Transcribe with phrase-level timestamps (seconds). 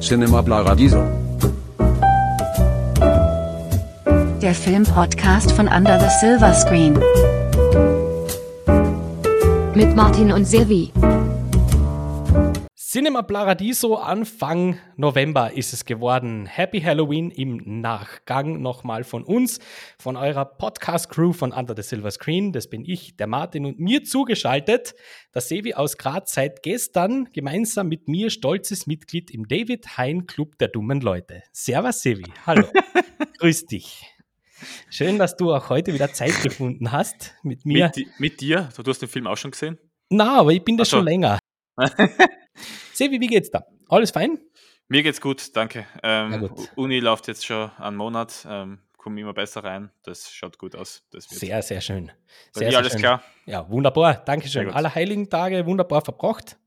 [0.00, 1.04] Cinema Paradiso.
[4.40, 6.98] Der Filmpodcast von Under the Silver Screen.
[9.74, 10.90] Mit Martin und Silvi.
[12.90, 16.46] Cinema Paradiso Anfang November ist es geworden.
[16.46, 19.60] Happy Halloween im Nachgang nochmal von uns,
[19.96, 22.50] von eurer Podcast-Crew von Under the Silver Screen.
[22.50, 24.96] Das bin ich, der Martin und mir zugeschaltet.
[25.32, 30.58] Der Sevi aus Graz seit gestern gemeinsam mit mir stolzes Mitglied im David Hein Club
[30.58, 31.44] der dummen Leute.
[31.52, 32.66] Servus Sevi, hallo.
[33.38, 34.04] Grüß dich.
[34.90, 37.92] Schön, dass du auch heute wieder Zeit gefunden hast mit mir.
[37.94, 38.68] Mit, mit dir?
[38.76, 39.78] Du hast den Film auch schon gesehen?
[40.08, 40.96] Na, aber ich bin da so.
[40.96, 41.38] schon länger.
[42.92, 43.64] Sevi, wie geht's da?
[43.88, 44.38] Alles fein?
[44.88, 45.86] Mir geht's gut, danke.
[46.02, 46.70] Ähm, gut.
[46.76, 49.90] Uni läuft jetzt schon einen Monat, ähm, komme immer besser rein.
[50.02, 51.06] Das schaut gut aus.
[51.10, 51.40] Das wird.
[51.40, 52.06] Sehr, sehr schön.
[52.54, 53.00] Bei Sehr, sehr alles schön.
[53.00, 53.22] klar?
[53.46, 54.14] Ja, wunderbar.
[54.24, 54.70] Dankeschön.
[54.70, 56.58] Alle heiligen Tage wunderbar verbracht.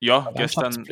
[0.00, 0.84] Ja, gestern.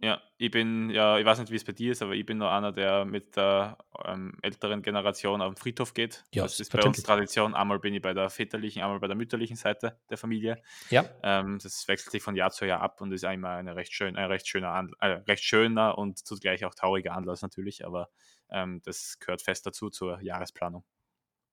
[0.00, 2.38] Ja, ich bin, ja, ich weiß nicht, wie es bei dir ist, aber ich bin
[2.38, 6.24] noch einer, der mit der ähm, älteren Generation auf den Friedhof geht.
[6.32, 7.02] Ja, das ist bei uns.
[7.02, 7.54] Tradition.
[7.54, 10.62] Einmal bin ich bei der väterlichen, einmal bei der mütterlichen Seite der Familie.
[10.90, 13.92] Ja, Ähm, das wechselt sich von Jahr zu Jahr ab und ist immer eine recht
[13.92, 18.10] schön, ein recht schöner, Anl äh, recht schöner und zugleich auch trauriger Anlass natürlich, aber
[18.50, 20.84] ähm, das gehört fest dazu zur Jahresplanung.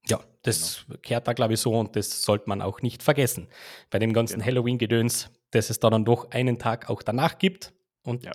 [0.08, 1.00] ja, das Genau.
[1.02, 3.48] kehrt da, glaube ich, so und das sollte man auch nicht vergessen.
[3.90, 4.46] Bei dem ganzen Genau.
[4.46, 7.74] Halloween-Gedöns, dass es da dann doch einen Tag auch danach gibt
[8.06, 8.32] und Ja.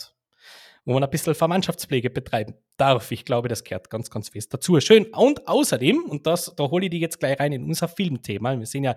[0.84, 3.10] wo man ein bisschen Verwandtschaftspflege betreiben darf.
[3.10, 4.80] Ich glaube, das gehört ganz, ganz fest dazu.
[4.80, 5.06] Schön.
[5.12, 8.58] Und außerdem, und das, da hole ich die jetzt gleich rein in unser Filmthema.
[8.58, 8.96] Wir sind ja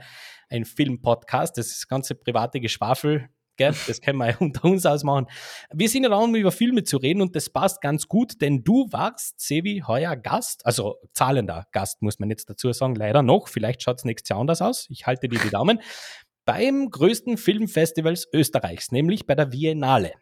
[0.50, 3.30] ein Filmpodcast, das ist ganze private Geschwafel.
[3.56, 3.76] Gell?
[3.86, 5.28] Das können wir ja unter uns ausmachen.
[5.72, 8.64] Wir sind ja da, um über Filme zu reden und das passt ganz gut, denn
[8.64, 13.48] du warst, Sevi, heuer Gast, also zahlender Gast, muss man jetzt dazu sagen, leider noch.
[13.50, 14.88] Vielleicht schaut es nächstes Jahr anders aus.
[14.90, 15.82] Ich halte dir die Daumen.
[16.46, 20.14] Beim größten Filmfestivals Österreichs, nämlich bei der Biennale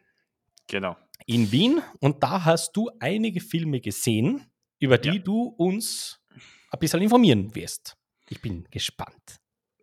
[0.72, 0.96] Genau.
[1.26, 5.18] in Wien und da hast du einige Filme gesehen, über die Ja.
[5.18, 6.18] du uns
[6.70, 7.94] ein bisschen informieren wirst.
[8.30, 9.38] Ich bin gespannt.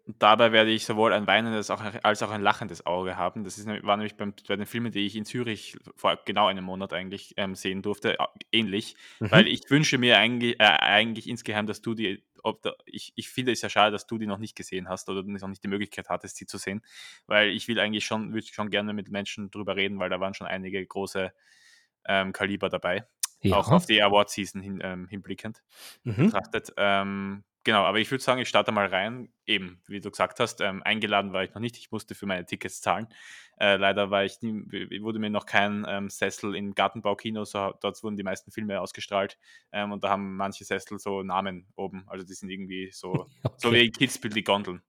[0.10, 3.44] Und dabei werde ich sowohl ein weinendes als auch ein lachendes Auge haben.
[3.44, 6.64] Das ist, war nämlich beim, bei den Filmen, die ich in Zürich vor genau einem
[6.64, 8.18] Monat eigentlich ähm, sehen durfte,
[8.52, 8.96] ähnlich.
[9.20, 9.30] Mhm.
[9.30, 13.30] Weil ich wünsche mir eigentlich, äh, eigentlich insgeheim, dass du die, ob da, ich, ich
[13.30, 15.68] finde es ja schade, dass du die noch nicht gesehen hast oder noch nicht die
[15.68, 16.82] Möglichkeit hattest, sie zu sehen.
[17.28, 20.34] Weil ich will eigentlich schon, würde schon gerne mit Menschen drüber reden, weil da waren
[20.34, 21.32] schon einige große
[22.08, 23.06] ähm, Kaliber dabei.
[23.52, 25.62] Auch auf die Award-Season hin, ähm, hinblickend
[26.04, 26.16] mhm.
[26.16, 26.74] betrachtet.
[26.78, 29.32] Ähm, genau, aber ich würde sagen, ich starte mal rein.
[29.46, 31.78] Eben, wie du gesagt hast, ähm, eingeladen war ich noch nicht.
[31.78, 33.08] Ich musste für meine Tickets zahlen.
[33.60, 34.52] Äh, leider war ich nie,
[35.02, 39.38] wurde mir noch kein ähm, Sessel im Gartenbaukino, so, dort wurden die meisten Filme ausgestrahlt.
[39.72, 42.06] Ähm, und da haben manche Sessel so Namen oben.
[42.08, 43.28] Also die sind irgendwie so,
[43.58, 43.74] so Okay.
[43.74, 44.82] wie Kitzbühel die Gondeln.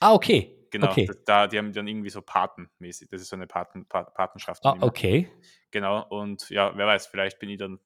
[0.00, 0.50] Ah, okay.
[0.70, 1.08] Genau, Okay.
[1.24, 3.08] da, die haben dann irgendwie so Patenmäßig.
[3.08, 4.64] Das ist so eine Paten, Pa- Patenschaft.
[4.66, 5.30] Ah, okay.
[5.70, 7.78] Genau, und ja, wer weiß, vielleicht bin ich dann,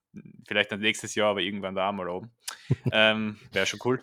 [0.47, 2.31] vielleicht dann nächstes Jahr, aber irgendwann da mal oben.
[2.93, 4.03] ähm, Wäre schon cool.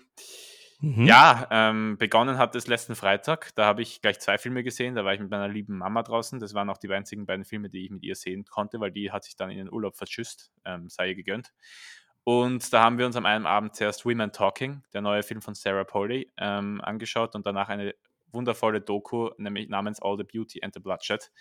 [0.81, 1.05] Mhm.
[1.07, 3.55] Ja, ähm, begonnen hat es letzten Freitag.
[3.55, 4.93] Da habe ich gleich zwei Filme gesehen.
[4.93, 6.39] Da war ich mit meiner lieben Mama draußen.
[6.39, 9.11] Das waren auch die einzigen beiden Filme, die ich mit ihr sehen konnte, weil die
[9.11, 11.53] hat sich dann in den Urlaub verschüsst, ähm, sei ihr gegönnt.
[12.25, 15.53] Und da haben wir uns am einen Abend zuerst Women Talking, der neue Film von
[15.53, 17.93] Sarah Polley, ähm, angeschaut und danach eine
[18.31, 21.31] wundervolle Doku, nämlich namens All the Beauty and the Bloodshed.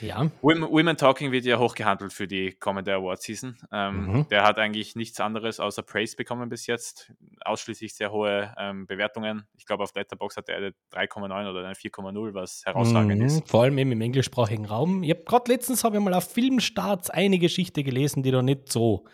[0.00, 0.28] Ja.
[0.42, 3.56] Women, Women Talking wird ja hochgehandelt für die kommende Award Season.
[3.72, 4.28] Ähm, Mhm.
[4.28, 7.12] Der hat eigentlich nichts anderes außer Praise bekommen bis jetzt.
[7.44, 9.46] Ausschließlich sehr hohe ähm, Bewertungen.
[9.56, 13.24] Ich glaube, auf Letterboxd hat er eine 3,9 oder eine 4,0, was herausragend Mhm.
[13.26, 13.48] ist.
[13.48, 15.04] Vor allem eben im englischsprachigen Raum.
[15.04, 18.72] Ich habe gerade letztens habe ich mal auf Filmstarts eine Geschichte gelesen, die da nicht
[18.72, 19.04] so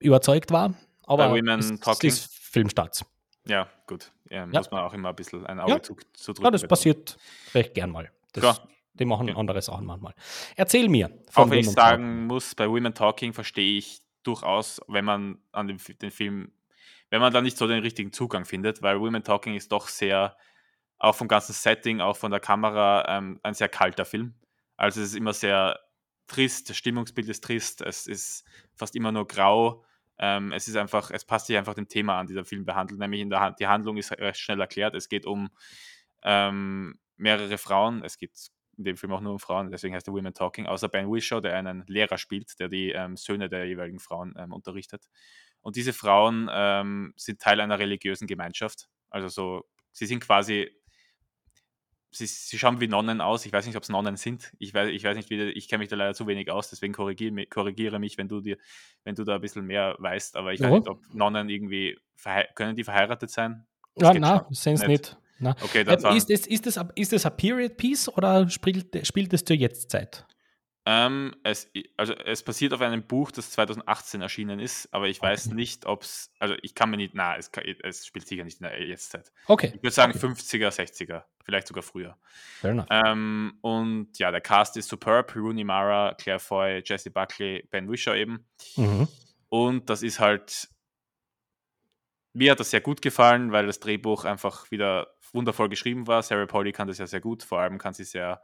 [0.00, 0.74] überzeugt war.
[1.06, 2.08] Aber es Talking?
[2.08, 3.04] ist Filmstarts.
[3.46, 4.12] Ja, gut.
[4.28, 4.60] Ähm, Ja.
[4.60, 5.82] Muss man auch immer ein bisschen ein Auge Ja.
[5.82, 6.44] zu, zu drücken.
[6.44, 7.16] Ja, das passiert
[7.54, 8.10] recht gern mal.
[8.32, 8.58] Das, Ja.
[8.94, 9.36] Die machen Ja.
[9.36, 10.14] andere Sachen manchmal.
[10.56, 11.10] Erzähl mir.
[11.34, 15.78] Auch wenn ich sagen muss, bei Women Talking verstehe ich durchaus, wenn man an dem,
[16.02, 16.52] den Film,
[17.08, 20.36] wenn man da nicht so den richtigen Zugang findet, weil Women Talking ist doch sehr,
[20.98, 24.34] auch vom ganzen Setting, auch von der Kamera, ähm, ein sehr kalter Film.
[24.76, 25.80] Also es ist immer sehr
[26.26, 28.44] trist, das Stimmungsbild ist trist, es ist
[28.74, 29.82] fast immer nur grau.
[30.22, 33.22] Ähm, es ist einfach, es passt sich einfach dem Thema an, dieser Film behandelt, nämlich
[33.22, 34.94] in der Hand, die Handlung ist recht schnell erklärt.
[34.94, 35.48] Es geht um
[36.22, 38.32] ähm, mehrere Frauen, es geht
[38.76, 41.40] in dem Film auch nur um Frauen, deswegen heißt er Women Talking, außer Ben Whishaw,
[41.40, 45.08] der einen Lehrer spielt, der die ähm, Söhne der jeweiligen Frauen ähm, unterrichtet.
[45.62, 48.88] Und diese Frauen ähm, sind Teil einer religiösen Gemeinschaft.
[49.08, 50.70] Also so, sie sind quasi,
[52.10, 53.46] sie, sie schauen wie Nonnen aus.
[53.46, 54.52] Ich weiß nicht, ob es Nonnen sind.
[54.58, 56.92] Ich weiß, ich weiß nicht, wie, ich kenne mich da leider zu wenig aus, deswegen
[56.92, 58.56] korrigiere, korrigiere mich, wenn du dir,
[59.04, 60.36] wenn du da ein bisschen mehr weißt.
[60.36, 60.66] Aber ich Ja.
[60.70, 61.98] weiß nicht, ob Nonnen irgendwie,
[62.54, 63.66] können die verheiratet sein?
[63.96, 65.16] Das Ja, nein, sind es Nicht.
[65.38, 65.62] nicht.
[65.62, 69.32] Okay, dann Ähm, ist, es, ist, es, ist es ein Period Piece oder spielt, spielt
[69.32, 70.26] es zur Jetztzeit?
[70.86, 75.46] Ähm, es, also es basiert auf einem Buch, das 2018 erschienen ist, aber ich weiß
[75.48, 75.54] Okay.
[75.54, 78.60] nicht, ob es, also ich kann mir nicht, na, es, kann- es spielt sicher nicht
[78.60, 79.30] in der Jetztzeit.
[79.46, 79.72] Okay.
[79.74, 80.26] Ich würde sagen okay.
[80.26, 82.16] 50er, 60er, vielleicht sogar früher.
[82.60, 82.86] Fair enough.
[82.90, 85.34] Ähm, und ja, der Cast ist superb.
[85.34, 88.46] Rooney Mara, Claire Foy, Jesse Buckley, Ben Wisher eben.
[88.76, 89.08] Mhm.
[89.48, 90.68] Und das ist halt,
[92.32, 96.22] mir hat das sehr gut gefallen, weil das Drehbuch einfach wieder wundervoll geschrieben war.
[96.22, 98.40] Sarah Polly kann das ja sehr gut, vor allem kann sie sehr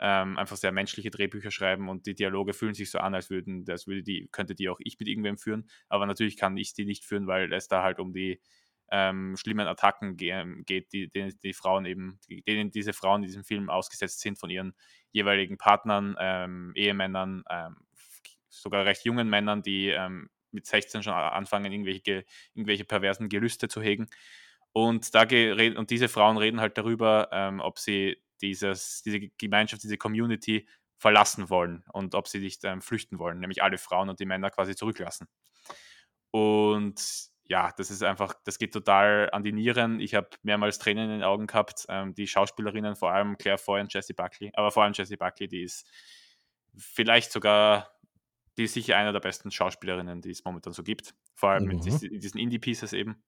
[0.00, 3.64] ähm, einfach sehr menschliche Drehbücher schreiben und die Dialoge fühlen sich so an, als würden,
[3.68, 5.68] als würde die, könnte die auch ich mit irgendwem führen.
[5.88, 8.40] Aber natürlich kann ich die nicht führen, weil es da halt um die
[8.90, 13.28] ähm, schlimmen Attacken ge geht, die, denen die Frauen eben, die, denen diese Frauen in
[13.28, 14.74] diesem Film ausgesetzt sind von ihren
[15.10, 17.76] jeweiligen Partnern, ähm, Ehemännern, ähm,
[18.48, 23.82] sogar recht jungen Männern, die ähm, mit 16 schon anfangen, irgendwelche, irgendwelche perversen Gelüste zu
[23.82, 24.08] hegen.
[24.72, 29.98] Und, da und diese Frauen reden halt darüber, ähm, ob sie dieses, diese Gemeinschaft, diese
[29.98, 34.26] Community verlassen wollen und ob sie nicht ähm, flüchten wollen, nämlich alle Frauen und die
[34.26, 35.28] Männer quasi zurücklassen.
[36.30, 40.00] Und ja, das ist einfach, das geht total an die Nieren.
[40.00, 41.84] Ich habe mehrmals Tränen in den Augen gehabt.
[41.88, 45.46] Ähm, die Schauspielerinnen, vor allem Claire Foy und Jessie Buckley, aber vor allem Jessie Buckley,
[45.48, 45.86] die ist
[46.76, 47.90] vielleicht sogar,
[48.56, 51.14] die ist sicher einer der besten Schauspielerinnen, die es momentan so gibt.
[51.34, 51.70] Vor allem Mhm.
[51.72, 53.22] in diesen, in diesen Indie-Pieces eben,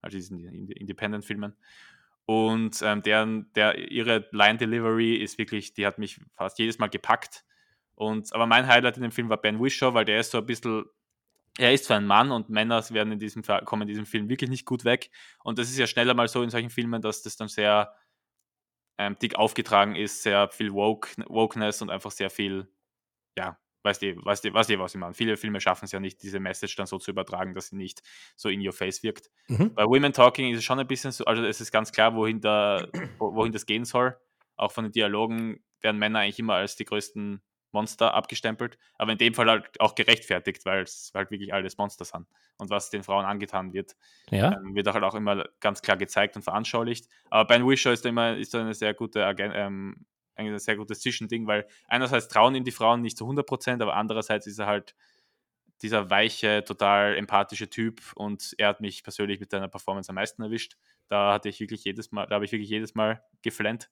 [0.00, 1.54] also diesen Independent-Filmen.
[2.24, 7.44] Und ähm, deren, der, ihre Line-Delivery ist wirklich, die hat mich fast jedes Mal gepackt.
[7.94, 10.46] Und, aber mein Highlight in dem Film war Ben Wishaw, weil der ist so ein
[10.46, 10.84] bisschen,
[11.58, 14.48] er ist zwar ein Mann und Männer werden in diesem, kommen in diesem Film wirklich
[14.48, 15.10] nicht gut weg.
[15.42, 17.94] Und das ist ja schneller mal so in solchen Filmen, dass das dann sehr
[18.98, 22.68] ähm, dick aufgetragen ist, sehr viel Woke, Wokeness und einfach sehr viel,
[23.36, 25.14] ja, weißt du, weißt du, weißt du, was ich meine.
[25.14, 28.02] Viele Filme schaffen es ja nicht, diese Message dann so zu übertragen, dass sie nicht
[28.36, 29.30] so in your face wirkt.
[29.48, 29.74] Mhm.
[29.74, 32.40] Bei Women Talking ist es schon ein bisschen so, also es ist ganz klar, wohin,
[32.40, 32.88] da,
[33.18, 34.16] wo- wohin das gehen soll.
[34.56, 37.40] Auch von den Dialogen werden Männer eigentlich immer als die größten
[37.72, 42.04] Monster abgestempelt, aber in dem Fall halt auch gerechtfertigt, weil es halt wirklich alles Monster
[42.04, 42.26] sind.
[42.56, 43.96] Und was den Frauen angetan wird,
[44.30, 44.52] Ja.
[44.52, 47.08] ähm, wird halt auch immer ganz klar gezeigt und veranschaulicht.
[47.30, 50.06] Aber Ben Wishaw ist da immer ist da eine sehr gute ähm,
[50.36, 54.46] ein sehr gutes Zwischending, weil einerseits trauen ihm die Frauen nicht zu 100%, aber andererseits
[54.46, 54.94] ist er halt
[55.82, 60.42] dieser weiche, total empathische Typ und er hat mich persönlich mit seiner Performance am meisten
[60.42, 60.76] erwischt.
[61.08, 63.88] Da hatte ich wirklich jedes Mal, da habe ich wirklich jedes Mal geflennt.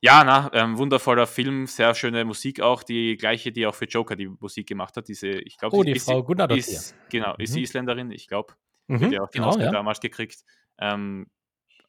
[0.00, 4.14] Ja, na, ähm, wundervoller Film, sehr schöne Musik auch, die gleiche, die auch für Joker
[4.14, 5.08] die Musik gemacht hat.
[5.08, 7.62] Diese, ich glaube, Oh, die Frau Gunnar ist, genau, ist Mhm.
[7.62, 8.54] Isländerin, ich glaube.
[8.86, 9.10] Mhm.
[9.12, 9.70] Ja auch den Genau, Oscar ja.
[9.72, 10.44] damals gekriegt.
[10.78, 11.26] Ähm,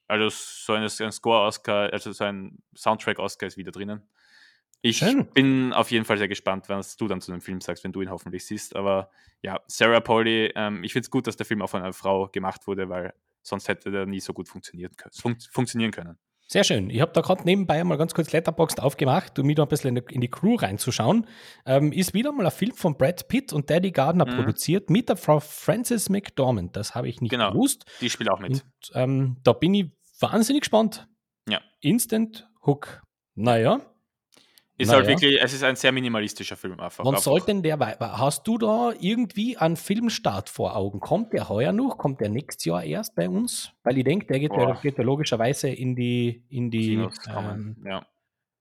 [0.07, 4.01] also so eine, ein Score-Oscar, also so ein Soundtrack-Oscar ist wieder drinnen.
[4.81, 5.27] Ich Schön.
[5.33, 8.01] bin auf jeden Fall sehr gespannt, was du dann zu dem Film sagst, wenn du
[8.01, 8.75] ihn hoffentlich siehst.
[8.75, 9.11] Aber
[9.43, 12.27] ja, Sarah Pauli, ähm, ich finde es gut, dass der Film auch von einer Frau
[12.29, 13.13] gemacht wurde, weil
[13.43, 16.17] sonst hätte der nie so gut funktioniert, fun funktionieren können.
[16.51, 16.89] Sehr schön.
[16.89, 20.03] Ich habe da gerade nebenbei mal ganz kurz Letterboxd aufgemacht, um da ein bisschen in
[20.03, 21.27] die, in die Crew reinzuschauen.
[21.67, 24.35] Ähm, ist wieder mal ein Film von Brad Pitt und Daddy Gardner Mhm.
[24.35, 26.75] produziert mit der Frau Frances McDormand.
[26.75, 27.51] Das habe ich nicht Genau.
[27.51, 27.85] gewusst.
[28.01, 28.49] Die spielt auch mit.
[28.49, 28.63] Und
[28.95, 31.07] ähm, da bin ich wahnsinnig gespannt.
[31.47, 31.61] Ja.
[31.81, 33.03] Instant Hook.
[33.35, 33.81] Naja,
[34.79, 35.09] Ist Na halt ja.
[35.11, 37.03] wirklich, es ist ein sehr minimalistischer Film einfach.
[37.03, 37.23] wann einfach.
[37.23, 38.17] soll denn der weiter?
[38.17, 41.01] Hast du da irgendwie einen Filmstart vor Augen?
[41.01, 41.97] Kommt der heuer noch?
[41.97, 43.73] Kommt der nächstes Jahr erst bei uns?
[43.83, 46.93] Weil ich denke, der geht, ja, geht ja logischerweise in die, in die,
[47.27, 48.05] ähm, ja,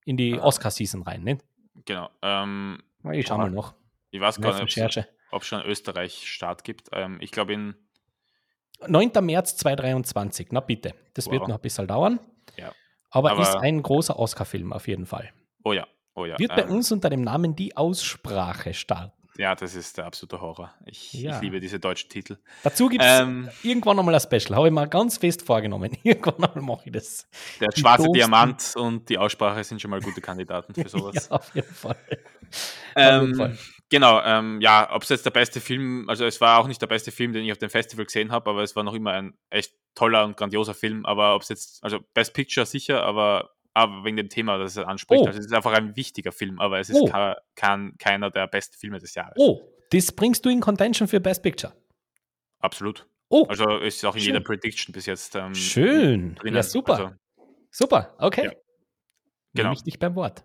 [0.04, 1.22] in die Oscar-Season rein.
[1.22, 1.38] Ne?
[1.86, 2.10] genau.
[2.20, 2.82] Ähm,
[3.12, 3.42] Ich schau Boah.
[3.44, 3.74] mal noch.
[4.10, 6.88] ich weiß gar nicht, ob es schon Österreich Start gibt.
[6.92, 7.74] Ähm, ich glaube in
[8.88, 9.12] 9.
[9.22, 10.48] März 2023.
[10.50, 10.94] Na bitte.
[11.14, 11.48] Das wird Wow.
[11.48, 12.18] noch ein bisschen dauern.
[12.56, 12.72] Ja.
[13.10, 15.30] Aber, Aber- ist ein großer Oscar-Film auf jeden Fall.
[15.64, 15.86] Oh ja,
[16.18, 16.38] oh ja.
[16.38, 19.12] Wird bei ähm, uns unter dem Namen Die Aussprache starten.
[19.36, 20.74] Ja, das ist der absolute Horror.
[20.84, 21.36] Ich, Ja.
[21.36, 22.38] ich liebe diese deutschen Titel.
[22.64, 24.56] Dazu gibt es Ähm, irgendwann nochmal ein Special.
[24.56, 25.96] Habe ich mal ganz fest vorgenommen.
[26.02, 27.28] Irgendwann nochmal mache ich das.
[27.60, 31.28] der die schwarze doofsten- Diamant und die Aussprache sind schon mal gute Kandidaten für sowas.
[31.30, 31.96] Ja, auf jeden Fall.
[32.96, 33.58] ähm, jeden Fall.
[33.90, 36.88] Genau, ähm, ja, ob es jetzt der beste Film, also es war auch nicht der
[36.88, 39.34] beste Film, den ich auf dem Festival gesehen habe, aber es war noch immer ein
[39.50, 41.06] echt toller und grandioser Film.
[41.06, 44.84] Aber ob es jetzt, also Best Picture sicher, aber, aber wegen dem Thema, das es
[44.84, 45.22] anspricht.
[45.22, 45.26] Oh.
[45.26, 47.10] Also es ist einfach ein wichtiger Film, aber es ist Oh.
[47.54, 49.34] kein, keiner der besten Filme des Jahres.
[49.36, 51.72] Oh, das bringst du in Contention für Best Picture.
[52.60, 53.06] Absolut.
[53.30, 54.34] Oh, Also ist auch in Schön.
[54.34, 56.34] jeder Prediction bis jetzt ähm, schön.
[56.36, 56.56] drinnen.
[56.56, 56.92] Ja, super.
[56.92, 57.10] Also,
[57.70, 58.44] super, okay.
[58.46, 58.50] Ja.
[59.54, 59.68] Genau.
[59.70, 60.44] Nehme ich dich beim Wort.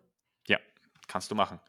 [1.08, 1.60] kannst du machen.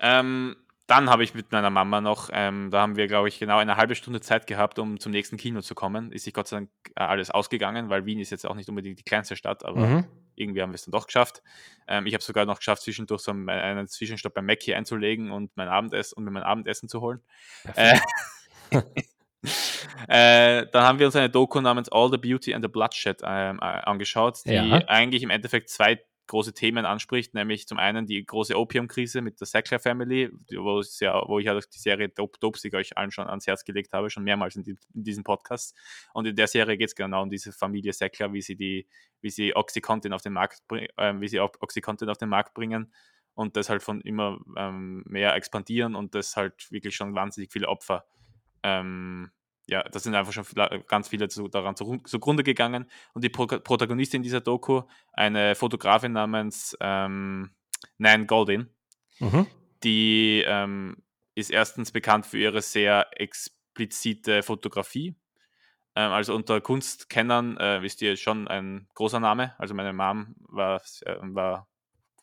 [0.00, 0.56] Ähm,
[0.88, 3.76] dann habe ich mit meiner Mama noch, ähm, da haben wir, glaube ich, genau eine
[3.76, 6.10] halbe Stunde Zeit gehabt, um zum nächsten Kino zu kommen.
[6.10, 8.98] Ist sich Gott sei Dank äh, alles ausgegangen, weil Wien ist jetzt auch nicht unbedingt
[8.98, 10.04] die kleinste Stadt, aber Mhm.
[10.34, 11.42] irgendwie haben wir es dann doch geschafft.
[11.86, 15.54] Ähm, ich habe sogar noch geschafft, zwischendurch so einen, einen Zwischenstopp beim Mackie einzulegen und
[15.56, 17.20] mein Abendessen und mir mein Abendessen zu holen.
[17.74, 17.98] Äh,
[20.08, 23.58] äh, dann haben wir uns eine Doku namens All the Beauty and the Bloodshed ähm,
[23.60, 24.82] äh, angeschaut, die Ja.
[24.88, 29.46] eigentlich im Endeffekt zwei große Themen anspricht, nämlich zum einen die große Opiumkrise mit der
[29.46, 33.46] Sackler Family, wo, ja, wo ich ja die Serie Dope Dopesig euch allen schon ans
[33.46, 35.76] Herz gelegt habe, schon mehrmals in, die, in diesem Podcast.
[36.12, 38.86] Und in der Serie geht es genau um diese Familie Sackler, wie sie die,
[39.20, 42.92] wie sie Oxycontin auf den Markt, äh, wie sie Oxycontin auf den Markt bringen
[43.34, 47.68] und das halt von immer ähm, mehr expandieren und das halt wirklich schon wahnsinnig viele
[47.68, 48.04] Opfer
[48.62, 49.30] ähm,
[49.68, 50.44] ja, da sind einfach schon
[50.86, 52.90] ganz viele zu, daran zu, zugrunde gegangen.
[53.12, 54.82] Und die Pro Protagonistin dieser Doku,
[55.12, 57.50] eine Fotografin namens ähm,
[57.98, 58.70] Nan Goldin,
[59.18, 59.46] mhm.
[59.84, 60.96] die ähm,
[61.34, 65.14] ist erstens bekannt für ihre sehr explizite Fotografie.
[65.94, 69.54] Ähm, also unter Kunstkennern äh, ist die schon ein großer Name.
[69.58, 71.68] Also meine Mom war, äh, war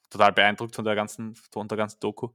[0.10, 2.30] total beeindruckt von der ganzen, von der ganzen Doku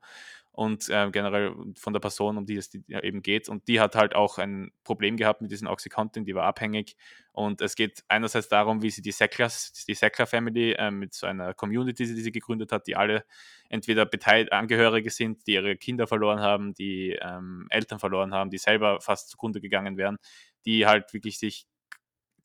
[0.61, 3.49] und äh, generell von der Person, um die es eben geht.
[3.49, 6.99] Und die hat halt auch ein Problem gehabt mit diesem Oxycontin, die war abhängig.
[7.33, 11.26] Und es geht einerseits darum, wie sie die Sacklers, die Sackler Family äh, mit so
[11.26, 13.25] einer Community, die sie gegründet hat, die alle
[13.71, 18.59] entweder beteiligt Angehörige sind, die ihre Kinder verloren haben, die ähm, Eltern verloren haben, die
[18.59, 20.19] selber fast zugrunde gegangen wären,
[20.67, 21.70] die halt wirklich sich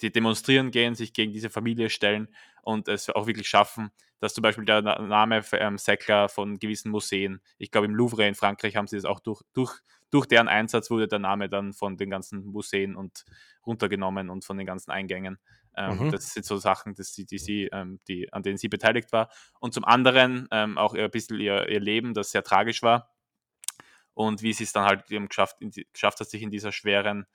[0.01, 2.27] die demonstrieren gehen, sich gegen diese Familie stellen
[2.61, 7.41] und es auch wirklich schaffen, dass zum Beispiel der Name ähm, Sackler von gewissen Museen,
[7.57, 10.89] ich glaube im Louvre in Frankreich haben sie es auch durch, durch, durch deren Einsatz
[10.89, 13.25] wurde der Name dann von den ganzen Museen und
[13.65, 15.37] runtergenommen und von den ganzen Eingängen.
[15.77, 16.11] Ähm, mhm.
[16.11, 19.29] Das sind so Sachen, dass die, die sie, ähm, die, an denen sie beteiligt war.
[19.59, 23.11] Und zum anderen ähm, auch ein bisschen ihr, ihr Leben, das sehr tragisch war.
[24.13, 25.57] Und wie sie es dann halt geschafft,
[25.91, 27.25] geschafft hat, sich in dieser schweren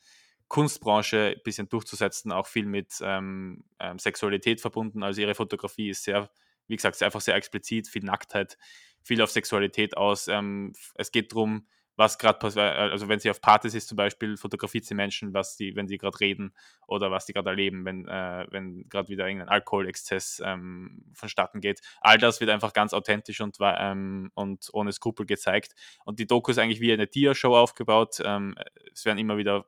[0.50, 5.02] Kunstbranche ein bisschen durchzusetzen, auch viel mit ähm, ähm, Sexualität verbunden.
[5.02, 6.28] Also ihre Fotografie ist sehr
[6.70, 8.56] wie gesagt, einfach sehr explizit, viel Nacktheit,
[9.02, 10.28] viel auf Sexualität aus.
[10.28, 11.66] Ähm, es geht darum,
[11.96, 15.34] was gerade passiert, äh, also wenn sie auf Partys ist zum Beispiel, fotografiert sie Menschen,
[15.34, 16.54] was die, wenn sie gerade reden
[16.86, 21.80] oder was die gerade erleben, wenn, äh, wenn gerade wieder irgendein Alkoholexzess ähm, vonstatten geht.
[22.00, 25.74] All das wird einfach ganz authentisch und, ähm, und ohne Skrupel gezeigt.
[26.04, 28.22] Und die Doku ist eigentlich wie eine Dia-Show aufgebaut.
[28.24, 28.54] Ähm,
[28.94, 29.66] es werden immer wieder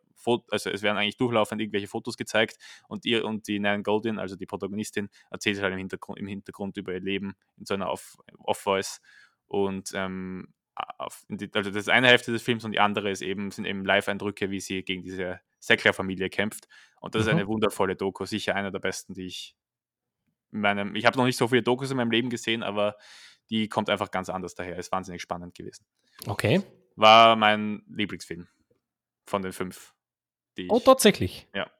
[0.50, 2.56] also es werden eigentlich durchlaufend irgendwelche Fotos gezeigt
[2.88, 6.76] und ihr und die Nan Goldin, also die Protagonistin, erzählt halt im Hintergrund, im Hintergrund
[6.76, 9.00] über ihr Leben in so einer Off-Voice.
[9.46, 10.52] und ähm,
[11.28, 13.84] die, also das ist eine Hälfte des Films und die andere ist eben, sind eben
[13.84, 16.66] Live-Eindrücke, wie sie gegen diese Sackler-Familie kämpft.
[17.00, 17.28] Und das mhm.
[17.28, 19.54] ist eine wundervolle Doku, sicher einer der besten, die ich
[20.52, 22.96] in meinem, ich habe noch nicht so viele Dokus in meinem Leben gesehen, aber
[23.50, 24.76] die kommt einfach ganz anders daher.
[24.76, 25.86] Ist wahnsinnig spannend gewesen.
[26.26, 26.62] Okay.
[26.94, 28.48] War mein Lieblingsfilm
[29.26, 29.94] von den fünf
[30.68, 31.48] oh, tatsächlich.
[31.54, 31.70] Ja.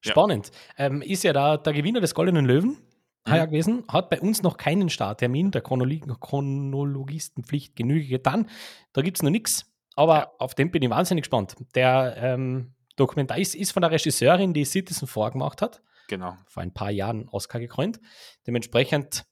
[0.00, 0.50] Spannend.
[0.78, 0.86] Ja.
[0.86, 2.78] Ähm, ist ja da der Gewinner des Goldenen Löwen
[3.26, 3.32] mhm.
[3.46, 8.48] gewesen, hat bei uns noch keinen Starttermin der Chronolo Chronologistenpflicht Genüge getan.
[8.92, 10.30] Da gibt es noch nichts, aber ja.
[10.38, 11.56] auf den bin ich wahnsinnig gespannt.
[11.74, 15.82] Der ähm, Dokumentar ist, ist von der Regisseurin, die Citizen vorgemacht hat.
[16.08, 16.36] Genau.
[16.46, 18.00] Vor ein paar Jahren Oscar gekrönt.
[18.46, 19.24] Dementsprechend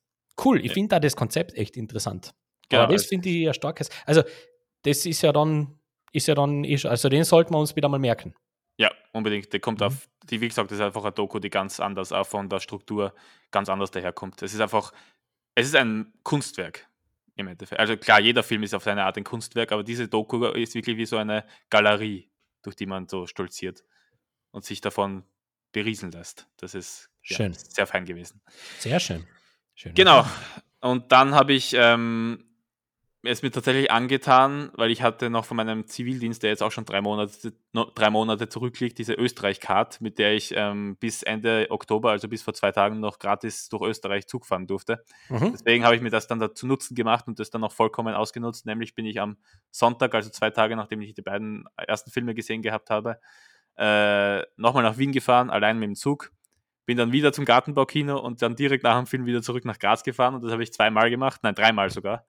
[0.44, 0.60] cool.
[0.60, 0.74] Ich ja.
[0.74, 2.34] finde da das Konzept echt interessant.
[2.68, 3.88] Genau, aber das finde ich ja starkes.
[4.06, 4.22] Also,
[4.82, 5.80] das ist ja dann,
[6.12, 8.34] ist ja dann, also den sollten wir uns wieder mal merken.
[8.78, 9.52] Ja, unbedingt.
[9.52, 9.86] Der kommt mhm.
[9.86, 12.60] auf, die, wie gesagt, das ist einfach ein Doku, die ganz anders, auch von der
[12.60, 13.14] Struktur
[13.50, 14.40] ganz anders daherkommt.
[14.40, 14.92] Es ist einfach,
[15.54, 16.88] es ist ein Kunstwerk
[17.34, 17.80] im Endeffekt.
[17.80, 20.96] Also klar, jeder Film ist auf seine Art ein Kunstwerk, aber diese Doku ist wirklich
[20.96, 22.30] wie so eine Galerie,
[22.62, 23.84] durch die man so stolziert
[24.52, 25.24] und sich davon
[25.72, 26.48] berieseln lässt.
[26.56, 27.52] Das ist schön.
[27.52, 28.40] Ja, sehr fein gewesen.
[28.78, 29.26] Sehr schön.
[29.74, 30.24] schön genau.
[30.80, 32.47] Und dann habe ich ähm,
[33.22, 36.84] es mir tatsächlich angetan, weil ich hatte noch von meinem Zivildienst, der jetzt auch schon
[36.84, 37.52] drei Monate,
[37.94, 42.54] drei Monate zurückliegt, diese Österreich-Card, mit der ich ähm, bis Ende Oktober, also bis vor
[42.54, 45.04] zwei Tagen, noch gratis durch Österreich Zug fahren durfte.
[45.28, 45.50] Mhm.
[45.52, 48.66] Deswegen habe ich mir das dann dazu Nutzen gemacht und das dann noch vollkommen ausgenutzt.
[48.66, 49.36] Nämlich bin ich am
[49.70, 53.18] Sonntag, also zwei Tage nachdem ich die beiden ersten Filme gesehen gehabt habe,
[53.76, 56.32] äh, nochmal nach Wien gefahren, allein mit dem Zug.
[56.88, 60.02] Bin dann wieder zum Gartenbaukino und dann direkt nach dem Film wieder zurück nach Graz
[60.02, 62.24] gefahren und das habe ich zweimal gemacht, nein, dreimal sogar.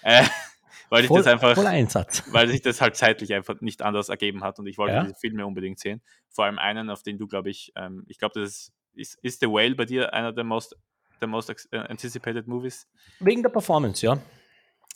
[0.00, 0.24] Äh,
[0.88, 1.54] weil ich das einfach,
[2.32, 5.02] weil sich das halt zeitlich einfach nicht anders ergeben hat und ich wollte ja.
[5.02, 6.00] diese Filme unbedingt sehen.
[6.30, 9.40] Vor allem einen, auf den du, glaube ich, ähm, ich glaube, das ist, ist, ist
[9.40, 10.74] The Whale bei dir einer der most,
[11.20, 12.88] der most äh, anticipated movies?
[13.20, 14.18] Wegen der Performance, ja.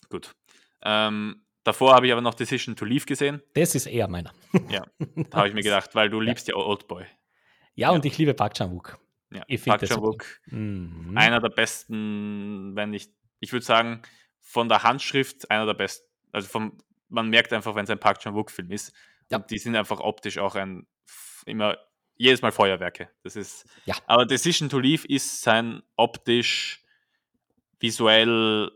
[0.08, 0.34] Gut.
[0.82, 3.42] Ähm, davor habe ich aber noch Decision to Leave gesehen.
[3.52, 4.32] Das ist eher meiner.
[4.70, 4.86] Ja,
[5.28, 7.04] da habe ich mir gedacht, weil du liebst ja Oldboy.
[7.74, 8.98] Ja, ja, und ich liebe Park Chan-wook.
[9.30, 11.14] Ja, ich Park Chan-wook, mhm.
[11.16, 14.02] einer der besten, wenn nicht, ich würde sagen,
[14.40, 16.06] von der Handschrift einer der besten.
[16.32, 18.92] Also vom, man merkt einfach, wenn es ein Park Chan-wook-Film ist.
[19.30, 19.38] Ja.
[19.38, 20.86] Und die sind einfach optisch auch ein
[21.46, 21.78] immer
[22.16, 23.08] jedes Mal Feuerwerke.
[23.22, 23.66] Das ist.
[23.84, 23.94] Ja.
[24.06, 26.84] Aber Decision to Leave ist sein optisch,
[27.80, 28.70] visuell,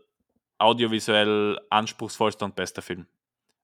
[0.57, 3.07] audiovisuell anspruchsvollster und bester Film.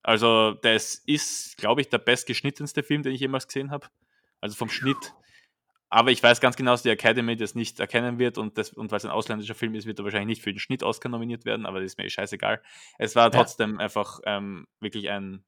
[0.03, 3.87] Also, das ist, glaube ich, der bestgeschnittenste Film, den ich jemals gesehen habe.
[4.41, 5.13] Also vom Schnitt
[5.93, 8.89] aber ich weiß ganz genau, dass die Academy das nicht erkennen wird und, das, und
[8.89, 11.45] weil es ein ausländischer Film ist, wird er wahrscheinlich nicht für den Schnitt Oscar nominiert
[11.45, 12.63] werden, aber das ist mir eh scheißegal.
[12.97, 13.81] Es war trotzdem ja.
[13.81, 15.43] einfach ähm, wirklich ein,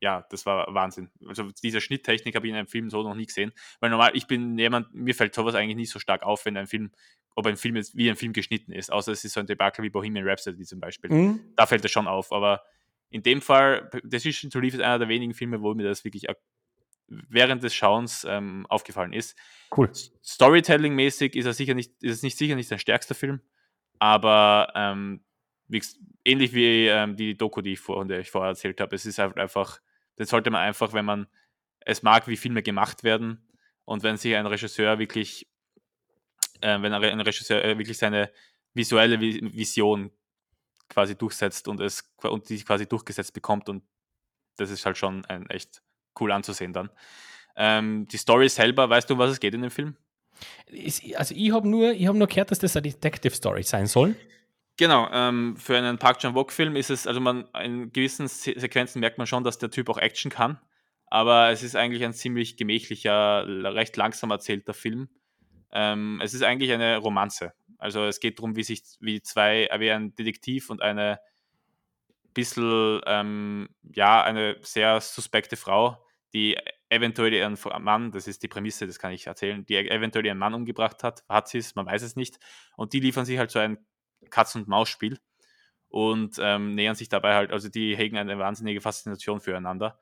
[0.00, 1.10] ja, das war Wahnsinn.
[1.26, 4.26] Also diese Schnitttechnik habe ich in einem Film so noch nie gesehen, weil normal, ich
[4.26, 6.90] bin jemand, mir fällt sowas eigentlich nicht so stark auf, wenn ein Film,
[7.34, 9.84] ob ein Film jetzt wie ein Film geschnitten ist, außer es ist so ein Debakel
[9.84, 11.12] wie Bohemian Rhapsody zum Beispiel.
[11.12, 11.40] Mhm.
[11.56, 12.62] Da fällt es schon auf, aber
[13.10, 16.30] in dem Fall, Decision to Leave ist einer der wenigen Filme, wo mir das wirklich
[17.08, 19.36] während des Schauens ähm, aufgefallen ist.
[19.76, 19.90] Cool.
[20.24, 23.40] Storytelling-mäßig ist er sicher nicht, ist es nicht sicher nicht sein stärkster Film,
[23.98, 25.24] aber ähm,
[25.68, 25.82] wie,
[26.24, 29.18] ähnlich wie ähm, die Doku, die ich, vor, die ich vorher erzählt habe, es ist
[29.18, 29.80] halt einfach,
[30.16, 31.26] das sollte man einfach, wenn man
[31.80, 33.48] es mag, wie Filme gemacht werden
[33.84, 35.48] und wenn sich ein Regisseur wirklich,
[36.60, 38.30] äh, wenn ein Regisseur äh, wirklich seine
[38.74, 40.10] visuelle Vision
[40.88, 43.82] quasi durchsetzt und es und die quasi durchgesetzt bekommt und
[44.56, 45.82] das ist halt schon ein echt
[46.20, 46.90] cool anzusehen dann.
[47.56, 49.96] Ähm, die Story selber, weißt du, um was es geht in dem Film?
[51.16, 54.14] Also ich habe nur, hab nur gehört, dass das eine Detective Story sein soll.
[54.76, 59.18] Genau, ähm, für einen Park Chan-wook-Film ist es, also man in gewissen Se Sequenzen merkt
[59.18, 60.60] man schon, dass der Typ auch Action kann,
[61.06, 63.44] aber es ist eigentlich ein ziemlich gemächlicher,
[63.74, 65.08] recht langsam erzählter Film.
[65.72, 67.54] Ähm, es ist eigentlich eine Romanze.
[67.76, 71.18] Also es geht darum, wie sich, wie zwei, wie ein Detektiv und eine
[72.32, 75.98] bisschen, ähm, ja, eine sehr suspekte Frau
[76.32, 76.58] die
[76.88, 80.54] eventuell ihren Mann, das ist die Prämisse, das kann ich erzählen, die eventuell ihren Mann
[80.54, 82.38] umgebracht hat, hat sie es, man weiß es nicht.
[82.76, 83.78] Und die liefern sich halt so ein
[84.30, 85.18] Katz- und Maus-Spiel
[85.88, 89.98] und ähm, nähern sich dabei halt, also die hegen eine wahnsinnige Faszination füreinander.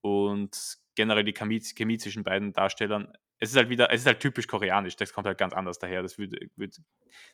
[0.00, 4.20] Und generell die Chemie, Chemie zwischen beiden Darstellern, es ist halt wieder, es ist halt
[4.20, 6.02] typisch koreanisch, das kommt halt ganz anders daher.
[6.02, 6.74] Das würde, würde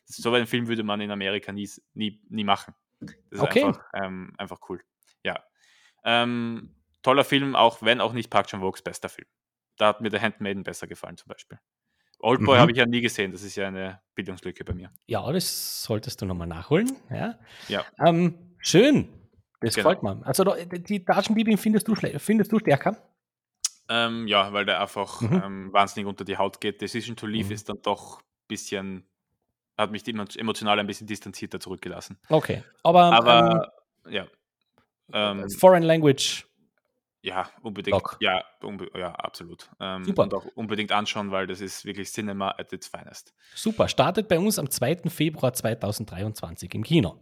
[0.07, 2.73] das, so einen Film würde man in Amerika nie, nie, nie machen.
[2.99, 3.63] Das ist okay.
[3.65, 4.81] einfach, ähm, einfach cool.
[5.23, 5.43] Ja.
[6.03, 9.27] Ähm, toller Film, auch wenn auch nicht Park Chan-wooks bester Film.
[9.77, 11.59] Da hat mir der Handmaiden besser gefallen zum Beispiel.
[12.19, 12.61] Oldboy mhm.
[12.61, 14.91] habe ich ja nie gesehen, das ist ja eine Bildungslücke bei mir.
[15.07, 16.91] Ja, das solltest du nochmal nachholen.
[17.09, 17.39] Ja.
[17.69, 17.85] ja.
[18.05, 19.07] Ähm, schön,
[19.61, 19.89] das genau.
[19.89, 20.21] freut mir.
[20.25, 22.97] Also die Taschendiebin findest du, findest du stärker?
[23.87, 25.41] Ähm, ja, weil der einfach mhm.
[25.43, 26.81] ähm, wahnsinnig unter die Haut geht.
[26.81, 27.53] Decision to Leave mhm.
[27.53, 29.07] ist dann doch ein bisschen,
[29.77, 32.19] hat mich emotional ein bisschen distanzierter zurückgelassen.
[32.27, 33.71] Okay, aber, aber
[34.05, 34.27] ähm, ja.
[35.11, 36.48] Ähm, Foreign Language
[37.21, 37.95] ja, unbedingt.
[37.95, 38.17] Doc.
[38.21, 39.69] Ja, unbe ja, absolut.
[39.79, 40.23] Ähm, Super.
[40.23, 43.33] Und auch unbedingt anschauen, weil das ist wirklich Cinema at its finest.
[43.53, 43.87] Super.
[43.89, 45.09] Startet bei uns am 2.
[45.09, 47.19] Februar 2023 im Kino.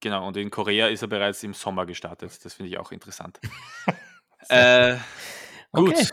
[0.00, 2.44] Genau, und in Korea ist er bereits im Sommer gestartet.
[2.44, 3.40] Das finde ich auch interessant.
[4.48, 4.96] äh,
[5.72, 5.94] gut.
[5.94, 6.08] Okay.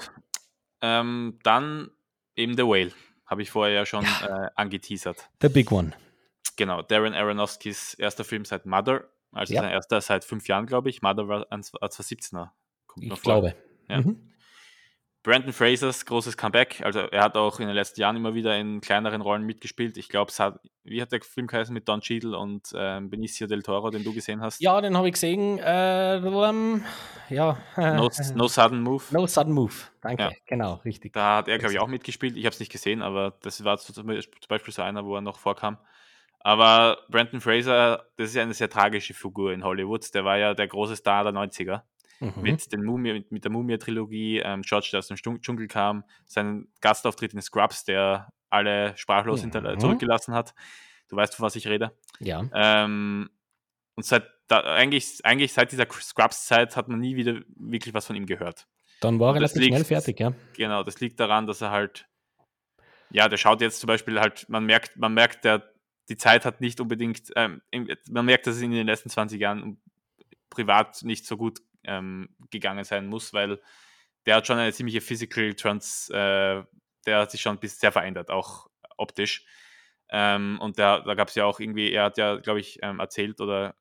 [0.81, 1.91] Ähm, dann
[2.35, 2.91] eben The Whale.
[3.25, 4.45] Habe ich vorher ja schon ja.
[4.45, 5.29] Äh, angeteasert.
[5.41, 5.93] The Big One.
[6.55, 9.03] Genau, Darren Aronofskis erster Film seit Mother.
[9.31, 9.61] Also ja.
[9.61, 11.01] sein erster seit fünf Jahren, glaube ich.
[11.01, 12.49] Mother war 2017er
[12.99, 13.55] ich glaube.
[13.89, 14.01] Ja.
[14.01, 14.27] Mhm.
[15.27, 16.81] Brandon Frasers großes Comeback.
[16.85, 19.97] Also er hat auch in den letzten Jahren immer wieder in kleineren Rollen mitgespielt.
[19.97, 20.31] Ich glaube,
[20.85, 24.13] wie hat der Film geheißen mit Don Cheadle und ähm, Benicio del Toro, den du
[24.13, 24.61] gesehen hast?
[24.61, 25.59] Ja, den habe ich gesehen.
[25.59, 26.81] Äh, um,
[27.27, 27.57] ja.
[27.75, 29.03] No, no, Sudden Move.
[29.11, 30.23] No Sudden Move, danke.
[30.23, 30.31] Ja.
[30.45, 31.11] Genau, richtig.
[31.11, 32.37] Da hat er, glaube ich, auch mitgespielt.
[32.37, 35.39] Ich habe es nicht gesehen, aber das war zum Beispiel so einer, wo er noch
[35.39, 35.77] vorkam.
[36.39, 40.13] Aber Brandon Fraser, das ist ja eine sehr tragische Figur in Hollywood.
[40.13, 41.81] Der war ja der große Star der 90er
[42.19, 42.33] mhm.
[42.41, 47.33] mit, den Mumie, mit, der Mumie-Trilogie, ähm, George, der aus dem Dschungel kam, seinen Gastauftritt
[47.33, 49.79] in Scrubs, der alle sprachlos mhm.
[49.79, 50.53] zurückgelassen hat.
[51.09, 51.91] Du weißt, von was ich rede.
[52.19, 52.43] Ja.
[52.53, 53.29] Ähm,
[53.95, 58.15] und seit da, eigentlich, eigentlich seit dieser Scrubs-Zeit hat man nie wieder wirklich was von
[58.15, 58.67] ihm gehört.
[59.01, 60.33] Dann war er relativ liegt, schnell fertig, ja.
[60.55, 62.07] Genau, das liegt daran, dass er halt,
[63.11, 65.69] ja, der schaut jetzt zum Beispiel halt, man merkt, man merkt, der,
[66.09, 67.61] die Zeit hat nicht unbedingt, ähm,
[68.09, 69.79] man merkt, dass es in den letzten 20 Jahren
[70.49, 73.59] privat nicht so gut ähm, gegangen sein muss, weil
[74.25, 76.63] der hat schon eine ziemliche Physical Trans, äh,
[77.05, 79.45] der hat sich schon ein bisschen sehr verändert, auch optisch.
[80.09, 82.99] Ähm, und der, da gab es ja auch irgendwie, er hat ja, glaube ich, ähm,
[82.99, 83.75] erzählt oder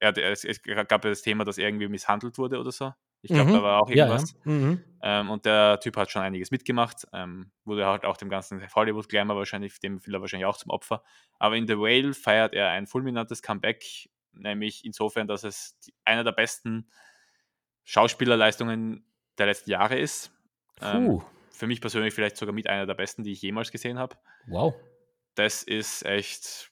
[0.00, 2.92] er, es, es, gab ja das Thema, dass er irgendwie misshandelt wurde oder so.
[3.22, 3.54] Ich glaube, mhm.
[3.54, 4.32] da war auch irgendwas.
[4.32, 4.52] Ja, ja.
[4.52, 4.84] Mhm.
[5.02, 9.36] Ähm, und der Typ hat schon einiges mitgemacht, ähm, wurde halt auch dem ganzen Hollywood-Glamour
[9.36, 11.02] wahrscheinlich, dem fiel er wahrscheinlich auch zum Opfer.
[11.38, 13.84] Aber in The Whale feiert er ein fulminantes Comeback,
[14.32, 16.88] nämlich insofern, dass es einer der besten
[17.86, 19.04] Schauspielerleistungen
[19.38, 20.32] der letzten Jahre ist.
[20.82, 24.16] Ähm, für mich persönlich vielleicht sogar mit einer der besten, die ich jemals gesehen habe.
[24.48, 24.74] Wow.
[25.36, 26.70] Das ist echt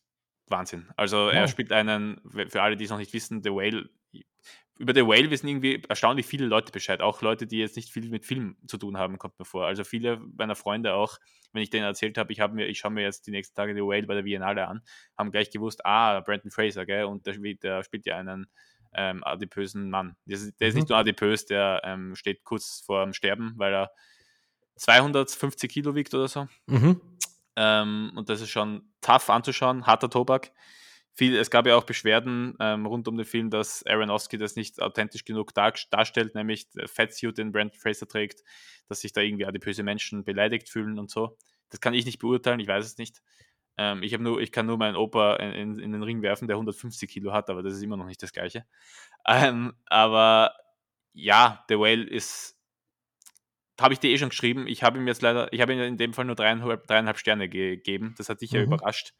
[0.48, 0.90] Wahnsinn.
[0.96, 1.33] Also wow.
[1.33, 3.88] er spielt einen, für alle, die es noch nicht wissen, The Whale.
[4.77, 7.00] Über The Whale wissen irgendwie erstaunlich viele Leute Bescheid.
[7.00, 9.66] Auch Leute, die jetzt nicht viel mit Film zu tun haben, kommt mir vor.
[9.66, 11.18] Also viele meiner Freunde auch,
[11.53, 13.72] wenn ich denen erzählt habe, ich, hab mir, ich schaue mir jetzt die nächsten Tage
[13.72, 14.83] The Whale bei der Biennale an,
[15.16, 17.05] haben gleich gewusst, ah, Brandon Fraser, gell?
[17.05, 18.48] Und der, der spielt ja einen
[18.96, 20.16] ähm, adipösen Mann.
[20.26, 20.94] Der ist, der ist, nicht mhm.
[20.94, 23.90] nur adipös, der ähm, steht kurz vor dem Sterben, weil er
[24.76, 26.48] 250 Kilo wiegt oder so.
[26.66, 27.00] Mhm.
[27.57, 30.52] Ähm, und das ist schon tough anzuschauen, harter Tobak.
[31.16, 34.83] Viel, es gab ja auch Beschwerden ähm, rund um den Film, dass Aronofsky das nicht
[34.83, 38.42] authentisch genug dar darstellt, nämlich Fatsuit, den Brandon Fraser trägt,
[38.88, 41.37] dass sich da irgendwie adipöse Menschen beleidigt fühlen und so.
[41.70, 43.22] Das kann ich nicht beurteilen, ich weiß es nicht.
[43.76, 47.10] Ähm, ich, nur, ich kann nur meinen Opa in, in, den Ring werfen, der 150
[47.10, 48.64] Kilo hat, aber das ist immer noch nicht das Gleiche.
[49.26, 50.54] Ähm, aber
[51.14, 52.58] ja, The Whale ist,
[53.80, 54.66] habe ich dir eh schon geschrieben.
[54.66, 57.48] Ich habe ihm jetzt leider, ich habe ihm in dem Fall nur dreieinhalb, dreieinhalb Sterne
[57.48, 58.14] gegeben.
[58.18, 58.58] Das hat dich mhm.
[58.58, 59.14] ja überrascht.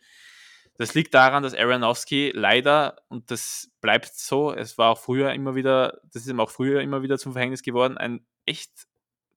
[0.76, 5.54] Das liegt daran, dass Aronofsky leider, und das bleibt so, es war auch früher immer
[5.54, 8.88] wieder, das ist ihm auch früher immer wieder zum Verhängnis geworden, ein echt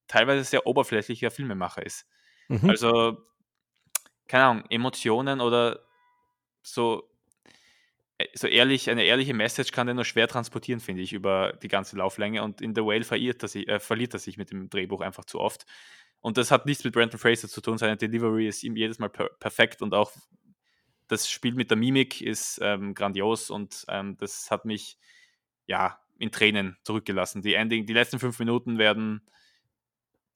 [0.08, 2.06] teilweise sehr oberflächlicher Filmemacher ist.
[2.48, 2.68] Mhm.
[2.68, 3.18] Also,
[4.28, 5.80] keine Ahnung, Emotionen oder
[6.62, 7.10] so,
[8.18, 11.68] äh, so ehrlich, eine ehrliche Message kann er nur schwer transportieren, finde ich, über die
[11.68, 12.42] ganze Lauflänge.
[12.42, 15.24] Und in The Whale verirrt er sich, äh, verliert er sich mit dem Drehbuch einfach
[15.24, 15.66] zu oft.
[16.20, 17.78] Und das hat nichts mit Brandon Fraser zu tun.
[17.78, 20.12] Seine Delivery ist ihm jedes Mal per perfekt und auch
[21.06, 24.98] das Spiel mit der Mimik ist ähm, grandios und ähm, das hat mich
[25.66, 27.40] ja in Tränen zurückgelassen.
[27.42, 29.22] Die Ending, die letzten fünf Minuten werden,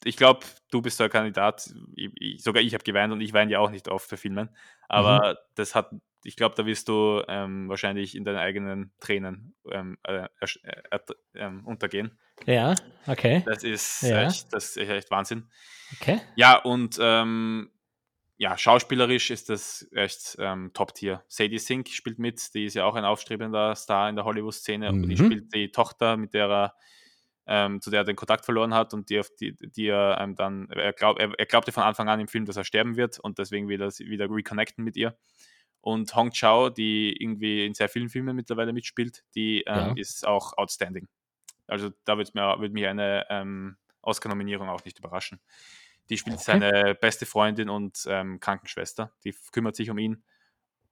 [0.05, 3.53] ich glaube, du bist der Kandidat, ich, ich, sogar ich habe geweint und ich weine
[3.53, 4.51] ja auch nicht oft für Filmen,
[4.89, 5.37] aber mhm.
[5.55, 5.91] das hat,
[6.25, 10.99] ich glaube, da wirst du ähm, wahrscheinlich in deinen eigenen Tränen ähm, äh, äh,
[11.35, 12.19] ähm, untergehen.
[12.47, 12.75] Ja,
[13.07, 13.43] okay.
[13.47, 14.27] Das ist, ja.
[14.27, 15.49] echt, das ist echt Wahnsinn.
[16.01, 16.21] Okay.
[16.37, 17.71] Ja, und ähm,
[18.43, 21.23] ja, schauspielerisch ist das echt ähm, Top-Tier.
[21.29, 25.03] Sadie Sink spielt mit, die ist ja auch ein aufstrebender Star in der Hollywood-Szene mhm.
[25.03, 26.75] und die spielt die Tochter, mit der er,
[27.55, 30.71] ähm, zu der er den Kontakt verloren hat und die, die, die er ähm, dann,
[30.71, 33.39] er, glaub, er, er, glaubte von Anfang an im Film, dass er sterben wird und
[33.39, 35.19] deswegen will er wieder reconnecten mit ihr.
[35.83, 39.93] Und Hong Chao, die irgendwie in sehr vielen Filmen mittlerweile mitspielt, die ähm, ja.
[39.97, 41.09] ist auch outstanding.
[41.67, 45.39] Also da wird mir würd mich eine ähm, Oscar-Nominierung auch nicht überraschen.
[46.09, 46.45] Die spielt okay.
[46.45, 49.13] seine beste Freundin und ähm, Krankenschwester.
[49.25, 50.25] Die kümmert sich um ihn.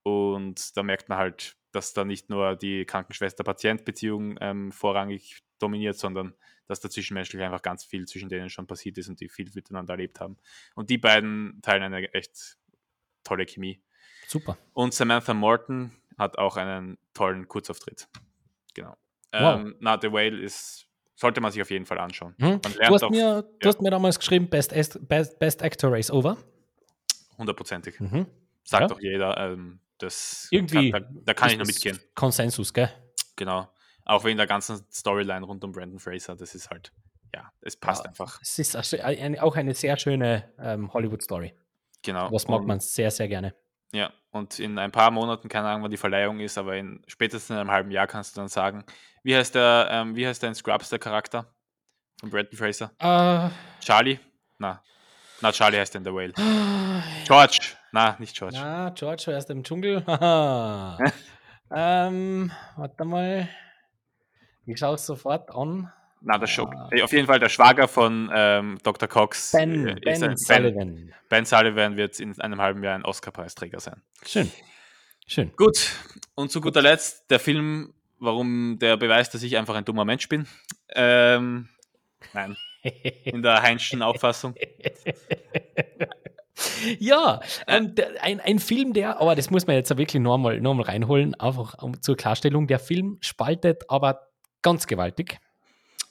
[0.03, 6.35] Und da merkt man halt, dass da nicht nur die Krankenschwester-Patient-Beziehung ähm, vorrangig dominiert, sondern
[6.67, 9.95] dass da zwischenmenschlich einfach ganz viel zwischen denen schon passiert ist und die viel miteinander
[9.95, 10.37] erlebt haben.
[10.75, 12.57] Und die beiden teilen eine echt
[13.25, 13.83] tolle Chemie.
[14.27, 14.57] Super.
[14.73, 18.09] Und Samantha Morton hat auch einen tollen Kurzauftritt.
[18.75, 18.97] Genau.
[19.33, 19.61] Wow.
[19.61, 20.87] Ähm, na, The Whale ist
[21.21, 22.35] sollte man sich auf jeden Fall anschauen.
[22.41, 22.61] Hm.
[22.63, 23.43] du, hast auch, mir, ja.
[23.43, 24.73] du hast mir damals geschrieben, Best,
[25.07, 26.39] Best, Best Actor Race Over.
[27.37, 28.01] Hundertprozentig.
[28.01, 28.27] Mhm.
[28.65, 28.89] Sagt ja.
[28.89, 29.37] doch jeder.
[29.37, 30.91] Ähm, das Irgendwie.
[30.91, 31.99] Kann, da, da, kann ich nur mitgehen.
[32.15, 32.91] Konsensus, gell?
[33.37, 33.69] Genau.
[34.05, 36.93] Auch wegen der ganzen Storyline rund um Brandon Fraser, das ist halt,
[37.35, 38.41] ja, es passt ja, einfach.
[38.43, 41.55] Es ist auch eine sehr schöne ähm, Hollywood-Story.
[42.03, 42.31] Genau.
[42.31, 43.55] Das mag man sehr, sehr gerne.
[43.93, 47.51] Ja, und in ein paar Monaten, keine Ahnung, wann die Verleihung ist, aber in spätestens
[47.51, 48.85] in einem halben Jahr kannst du dann sagen,
[49.23, 51.53] wie heißt der, ähm, wie heißt der in Scrubs, der Charakter
[52.21, 52.93] von Brandon Fraser?
[53.03, 54.19] Uh, Charlie?
[54.59, 54.83] Na.
[55.41, 56.33] Na, Charlie heißt in The Whale.
[57.27, 57.77] George.
[57.93, 58.57] Na, nicht George.
[58.59, 60.05] Na, George war erst im Dschungel.
[61.75, 63.49] ähm, warte mal.
[64.67, 65.93] Ich schaue es sofort an.
[66.21, 66.75] Na, der Schock.
[66.75, 69.09] Uh, auf jeden Fall der Schwager von ähm, Dr.
[69.09, 69.53] Cox.
[69.53, 70.95] Ben, äh, ben ein, Sullivan.
[70.95, 74.03] Ben, ben, Sullivan wird in einem halben Jahr ein Oscar-Preisträger sein.
[74.25, 74.51] Schön.
[75.27, 75.53] Schön.
[75.57, 75.91] Gut.
[76.35, 80.29] Und zu guter Letzt der Film, warum der beweist, dass ich einfach ein dummer Mensch
[80.29, 80.47] bin.
[80.91, 81.69] Ähm,
[82.35, 82.57] nein.
[83.25, 84.55] In der Heinschen Auffassung.
[86.99, 90.85] Ja, ähm, ein, ein Film, der, aber das muss man jetzt wirklich nochmal noch mal
[90.85, 94.29] reinholen, einfach zur Klarstellung, der Film spaltet aber
[94.63, 95.39] ganz gewaltig.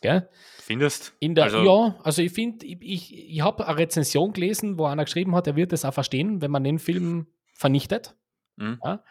[0.01, 0.29] Gell?
[0.61, 1.13] Findest?
[1.19, 4.85] In der, also, ja, also ich finde, ich, ich, ich habe eine Rezension gelesen, wo
[4.85, 8.15] einer geschrieben hat, er wird es auch verstehen, wenn man den Film vernichtet.
[8.55, 8.79] Mhm.
[8.83, 9.03] Ja?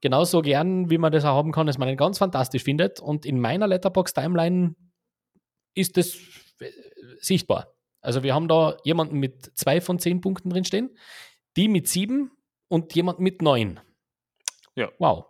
[0.00, 3.00] Genauso gern, wie man das auch haben kann, dass man ihn ganz fantastisch findet.
[3.00, 4.74] Und in meiner Letterbox-Timeline
[5.74, 6.14] ist das
[6.60, 6.70] äh,
[7.18, 7.73] sichtbar.
[8.04, 10.96] Also wir haben da jemanden mit zwei von zehn Punkten drinstehen,
[11.56, 12.30] die mit sieben
[12.68, 13.80] und jemand mit neun.
[14.74, 14.90] Ja.
[14.98, 15.26] Wow.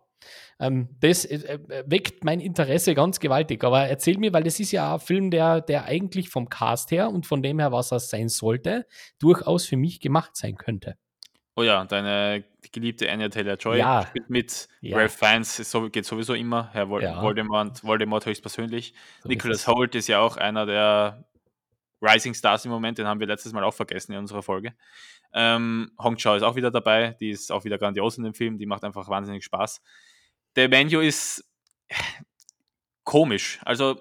[0.59, 3.63] Ähm, das äh, äh, weckt mein Interesse ganz gewaltig.
[3.65, 7.11] Aber erzähl mir, weil das ist ja ein Film, der, der eigentlich vom Cast her
[7.11, 8.87] und von dem her, was er sein sollte,
[9.19, 10.97] durchaus für mich gemacht sein könnte.
[11.57, 14.07] Oh ja, deine geliebte Anya Taylor-Joy ja.
[14.09, 14.69] spielt mit.
[14.81, 14.97] Ja.
[14.97, 16.71] Ralph Fiennes so, geht sowieso immer.
[16.73, 17.23] Herr Vol ja.
[17.23, 18.95] Voldemort, Voldemort höchstpersönlich.
[19.23, 21.25] So Nicholas Holt ist ja auch einer der
[22.01, 22.99] Rising Stars im Moment.
[22.99, 24.75] Den haben wir letztes Mal auch vergessen in unserer Folge.
[25.33, 27.17] Ähm, Hong Chao ist auch wieder dabei.
[27.21, 28.59] Die ist auch wieder grandios in dem Film.
[28.59, 29.81] Die macht einfach wahnsinnig Spaß
[30.57, 31.45] der Menu ist
[33.05, 33.61] komisch.
[33.65, 34.01] Also,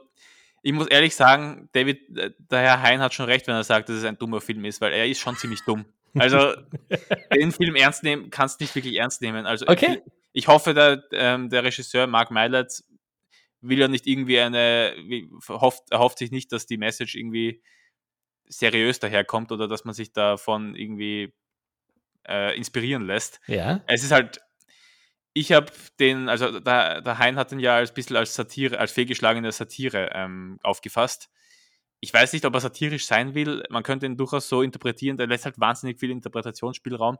[0.61, 3.89] ich muss ehrlich sagen, David, äh, der Herr Hein hat schon recht, wenn er sagt,
[3.89, 5.85] dass es ein dummer Film ist, weil er ist schon ziemlich dumm.
[6.15, 6.53] Also,
[7.35, 9.45] den Film ernst nehmen, kannst du nicht wirklich ernst nehmen.
[9.45, 10.01] Also, okay.
[10.05, 12.83] ich, ich hoffe, der, ähm, der Regisseur Mark Mylett
[13.61, 14.93] will ja nicht irgendwie eine,
[15.47, 17.61] hofft, er hofft sich nicht, dass die Message irgendwie
[18.47, 21.33] seriös daherkommt oder dass man sich davon irgendwie
[22.27, 23.39] äh, inspirieren lässt.
[23.47, 23.81] Ja.
[23.87, 24.39] Es ist halt,
[25.33, 28.91] ich habe den, also der, der Hein hat den ja als bisschen als Satire, als
[28.91, 31.29] fehlgeschlagene Satire ähm, aufgefasst.
[31.99, 33.63] Ich weiß nicht, ob er satirisch sein will.
[33.69, 35.17] Man könnte ihn durchaus so interpretieren.
[35.17, 37.17] Der lässt halt wahnsinnig viel Interpretationsspielraum.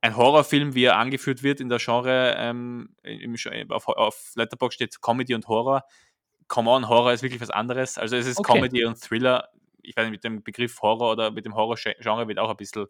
[0.00, 3.36] Ein Horrorfilm, wie er angeführt wird in der Genre, ähm, im,
[3.70, 5.84] auf, auf Letterboxd steht Comedy und Horror.
[6.48, 7.98] Come on, Horror ist wirklich was anderes.
[7.98, 8.52] Also es ist Okay.
[8.52, 9.48] Comedy und Thriller.
[9.86, 12.86] Ich weiß nicht, mit dem Begriff Horror oder mit dem Horror-Genre wird auch ein bisschen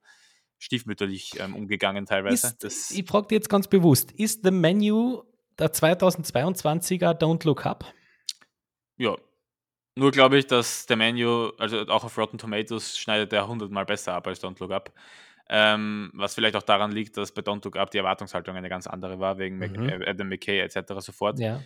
[0.58, 2.56] stiefmütterlich ähm, umgegangen teilweise.
[2.62, 5.22] Ist, ich frage dich jetzt ganz bewusst, ist The Menu
[5.58, 7.84] der 2022er Don't Look Up?
[8.96, 9.16] Ja.
[9.98, 14.12] Nur glaube ich, dass der Menu, also auch auf Rotten Tomatoes, schneidet er hundertmal besser
[14.14, 14.92] ab als Don't Look Up.
[15.48, 18.86] Ähm, was vielleicht auch daran liegt, dass bei Don't Look Up die Erwartungshaltung eine ganz
[18.86, 19.88] andere war, wegen Mhm.
[19.88, 20.92] äh, Adam McKay etc.
[20.98, 21.38] sofort.
[21.38, 21.62] Ja.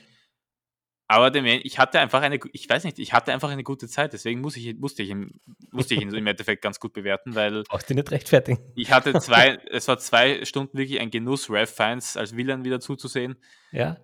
[1.10, 4.40] Aber ich hatte einfach eine, ich weiß nicht, ich hatte einfach eine gute Zeit, deswegen
[4.40, 5.40] muss ich, musste, ich ihn,
[5.72, 8.60] musste ich ihn im Endeffekt ganz gut bewerten, weil Brauchst du nicht rechtfertigen.
[8.76, 12.78] ich hatte zwei, es war zwei Stunden wirklich ein Genuss, Ralph Fiennes als Villain wieder
[12.78, 13.34] zuzusehen.
[13.72, 13.96] Ja.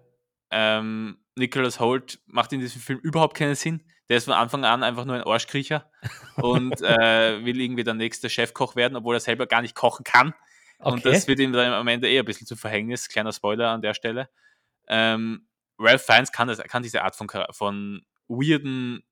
[0.50, 3.84] Ähm, Nicholas Holt macht in diesem Film überhaupt keinen Sinn.
[4.08, 5.88] Der ist von Anfang an einfach nur ein Arschkriecher
[6.38, 10.34] und äh, will irgendwie der nächste Chefkoch werden, obwohl er selber gar nicht kochen kann.
[10.78, 11.12] Und Okay.
[11.12, 13.08] das wird ihm dann am Ende eher ein bisschen zu Verhängnis.
[13.08, 14.28] Kleiner Spoiler an der Stelle.
[14.88, 15.46] Ähm,
[15.78, 19.02] Ralph Fiennes kann, das, kann diese Art von, von weirden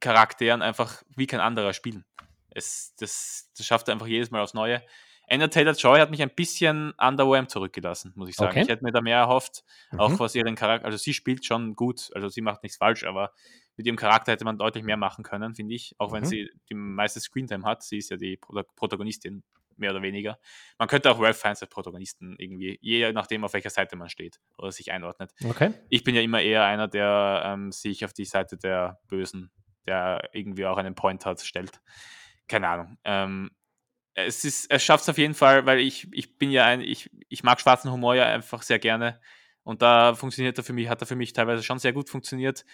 [0.00, 2.04] Charakteren einfach wie kein anderer spielen.
[2.50, 4.82] Es, das, das schafft er einfach jedes Mal aufs Neue.
[5.30, 8.50] Anna Taylor-Joy hat mich ein bisschen underwhelmed zurückgelassen, muss ich sagen.
[8.52, 8.62] Okay.
[8.62, 9.62] Ich hätte mir da mehr erhofft,
[9.98, 10.18] auch Mhm.
[10.20, 13.32] was ihren Charakter, also sie spielt schon gut, also sie macht nichts falsch, aber
[13.76, 16.28] mit ihrem Charakter hätte man deutlich mehr machen können, finde ich, auch wenn Mhm.
[16.28, 17.82] sie die meiste Screentime hat.
[17.82, 19.42] Sie ist ja die Pro Protagonistin,
[19.78, 20.38] mehr oder weniger.
[20.78, 24.40] Man könnte auch Ralph Fiennes als Protagonisten irgendwie, je nachdem, auf welcher Seite man steht
[24.56, 25.32] oder sich einordnet.
[25.44, 25.72] Okay.
[25.88, 29.50] Ich bin ja immer eher einer, der ähm, sich auf die Seite der Bösen,
[29.86, 31.80] der irgendwie auch einen Point hat, stellt.
[32.46, 32.98] Keine Ahnung.
[33.04, 33.50] Ähm,
[34.14, 37.10] es ist, es schafft es auf jeden Fall, weil ich, ich bin ja ein, ich,
[37.28, 39.20] ich mag schwarzen Humor ja einfach sehr gerne.
[39.62, 42.64] Und da funktioniert er für mich, hat er für mich teilweise schon sehr gut funktioniert.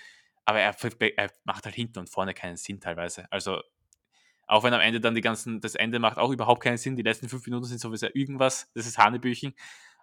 [0.44, 0.74] Aber er,
[1.16, 3.30] er macht halt hinten und vorne keinen Sinn teilweise.
[3.30, 3.60] Also,
[4.46, 6.96] auch wenn am Ende dann die ganzen, das Ende macht auch überhaupt keinen Sinn.
[6.96, 8.70] Die letzten fünf Minuten sind sowieso irgendwas.
[8.74, 9.54] Das ist Hanebüchen.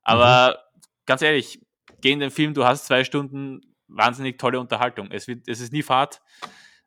[0.03, 0.63] Aber
[1.05, 1.61] ganz ehrlich,
[2.01, 5.11] geh in den Film, du hast zwei Stunden wahnsinnig tolle Unterhaltung.
[5.11, 6.21] Es, wird, es ist nie Fahrt.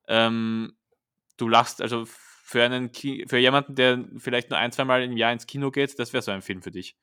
[0.08, 0.76] Ähm,
[1.36, 5.32] du lachst, also für einen Ki für jemanden, der vielleicht nur ein, zweimal im Jahr
[5.32, 6.96] ins Kino geht, das wäre so ein Film für dich.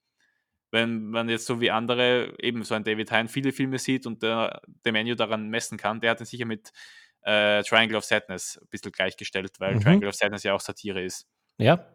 [0.69, 4.23] Wenn man jetzt so wie andere, eben so ein David Hein, viele Filme sieht und
[4.23, 6.71] der, der Menu daran messen kann, der hat ihn sicher mit
[7.23, 9.81] äh, Triangle of Sadness ein bisschen gleichgestellt, weil Mhm.
[9.81, 11.27] Triangle of Sadness ja auch Satire ist.
[11.57, 11.85] Ja.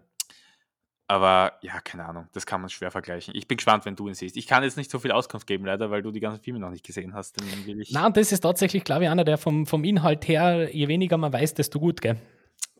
[1.08, 3.32] Aber ja, keine Ahnung, das kann man schwer vergleichen.
[3.36, 4.36] Ich bin gespannt, wenn du ihn siehst.
[4.36, 6.70] Ich kann jetzt nicht so viel Auskunft geben, leider, weil du die ganzen Filme noch
[6.70, 7.40] nicht gesehen hast.
[7.40, 7.46] Dann
[8.06, 11.32] und das ist tatsächlich, glaube ich, einer, der vom, vom Inhalt her, je weniger man
[11.32, 12.16] weiß, desto gut, gell?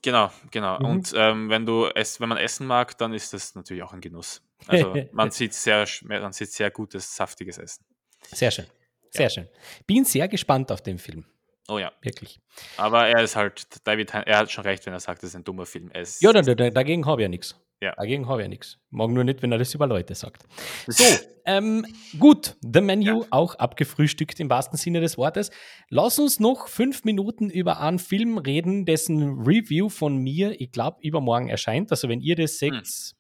[0.03, 0.79] Genau, genau.
[0.81, 0.85] Mhm.
[0.87, 4.01] Und ähm, wenn du es, wenn man essen mag, dann ist das natürlich auch ein
[4.01, 4.43] Genuss.
[4.67, 7.85] Also man sieht sehr, man sieht sehr gutes, saftiges Essen.
[8.23, 8.67] Sehr schön.
[9.11, 9.49] Sehr schön.
[9.87, 11.25] Bin sehr gespannt auf den Film.
[11.69, 11.93] Oh ja.
[12.03, 12.39] Wirklich.
[12.77, 15.45] Aber er ist halt, David, er hat schon recht, wenn er sagt, es ist ein
[15.45, 15.91] dummer Film.
[15.91, 17.57] Ist, Ja, da, dagegen habe ich ja nichts.
[17.83, 17.93] Ja.
[17.97, 18.79] Dagegen habe ich ja nichts.
[18.91, 20.45] Mag nur nicht, wenn er das über Leute sagt.
[20.87, 21.05] So,
[21.45, 21.85] ähm,
[22.19, 23.27] gut, The Menu Ja.
[23.31, 25.51] auch abgefrühstückt im wahrsten Sinne des Wortes.
[25.91, 30.99] Lass uns noch fünf Minuten über einen Film reden, dessen Review von mir, ich glaube,
[31.03, 31.91] übermorgen erscheint.
[31.91, 32.81] Also wenn ihr das Hm.
[32.83, 33.15] seht,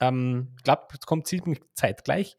[0.00, 2.36] ähm, ich glaube, es kommt ziemlich zeitgleich,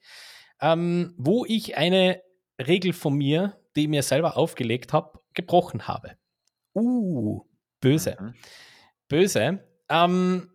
[0.59, 2.21] ähm, wo ich eine
[2.59, 6.17] Regel von mir, die ich mir selber aufgelegt habe, gebrochen habe.
[6.73, 7.41] Uh,
[7.81, 8.17] böse.
[8.19, 8.33] Mhm.
[9.07, 9.59] Böse.
[9.89, 10.51] Ähm,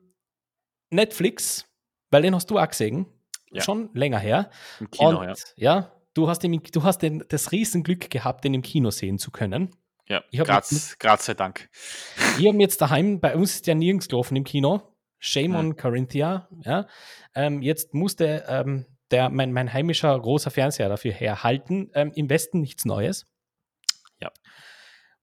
[0.91, 1.67] Netflix,
[2.11, 3.07] weil den hast du auch gesehen,
[3.53, 3.63] Ja.
[3.63, 4.51] schon länger her.
[4.81, 5.35] Im Kino, Und ja.
[5.57, 9.31] ja, du hast, den, du hast den, das Riesenglück gehabt, den im Kino sehen zu
[9.31, 9.71] können.
[10.09, 11.69] Ja, Ich Graz, Graz sei Dank.
[12.37, 14.83] Wir haben jetzt daheim, bei uns ist ja nirgends gelaufen im Kino.
[15.21, 15.55] Shame Hm.
[15.57, 16.49] on Corinthia.
[16.65, 16.89] Ja.
[17.35, 21.91] Ähm, jetzt musste ähm, der, mein, mein heimischer großer Fernseher dafür herhalten.
[21.95, 23.27] Ähm, Im Westen nichts Neues.
[24.21, 24.31] Ja.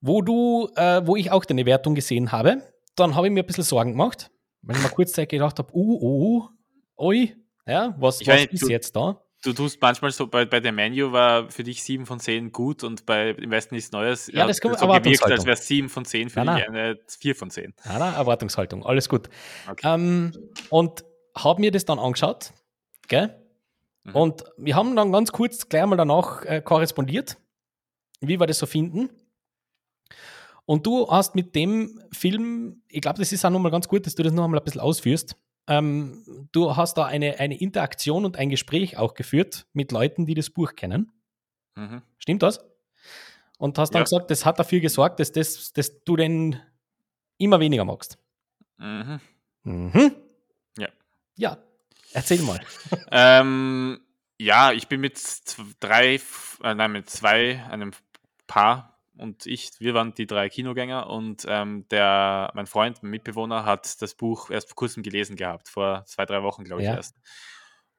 [0.02, 2.62] Wo du, äh, wo ich auch deine Wertung gesehen habe,
[2.96, 4.30] dann habe ich mir ein bisschen Sorgen gemacht,
[4.62, 6.50] weil ich mir kurzzeitig gedacht habe, uh, uh,
[6.98, 9.22] ui, ja, was, Ich was meine, ist du- jetzt da?
[9.44, 12.84] Du tust manchmal so, bei, bei der Menu war für dich 7 von 10 gut
[12.84, 14.28] und bei im Westen nichts Neues.
[14.34, 16.68] Ja, das kann man- so gewirkt, als wäre es 7 von 10 für Nein, dich
[16.68, 17.76] eine 4 von 10.
[17.86, 19.30] Ja, na, Erwartungshaltung, alles gut.
[19.70, 19.94] Okay.
[19.94, 20.32] Ähm,
[20.70, 21.06] und
[21.38, 22.52] habe mir das dann angeschaut,
[23.08, 23.40] gell?
[24.08, 24.16] Mhm.
[24.16, 27.38] Und wir haben dann ganz kurz gleich mal danach äh, korrespondiert,
[28.22, 29.10] wie wir das so finden.
[30.66, 34.16] Und du hast mit dem Film, ich glaube, das ist auch nochmal ganz gut, dass
[34.16, 35.36] du das noch einmal ein bisschen ausführst.
[35.68, 40.34] Ähm, du hast da eine, eine Interaktion und ein Gespräch auch geführt mit Leuten, die
[40.34, 41.12] das Buch kennen.
[41.76, 42.02] Mhm.
[42.18, 42.60] Stimmt das?
[43.60, 44.04] Und hast dann Ja.
[44.04, 46.60] gesagt, das hat dafür gesorgt, dass, das, dass du den
[47.38, 48.18] immer weniger magst.
[48.78, 49.20] Mhm.
[49.64, 50.16] Mhm.
[50.78, 50.88] Ja.
[51.36, 51.58] Ja,
[52.14, 52.60] erzähl mal.
[53.12, 54.00] Ähm,
[54.38, 55.20] ja, ich bin mit
[55.80, 56.16] drei,
[56.64, 57.92] äh, nein, mit zwei, einem
[58.46, 63.66] Paar und ich, wir waren die drei Kinogänger und ähm, der, mein Freund, mein Mitbewohner,
[63.66, 66.96] hat das Buch erst vor kurzem gelesen gehabt, vor zwei, drei Wochen, glaube ich, Ja.
[66.96, 67.16] erst.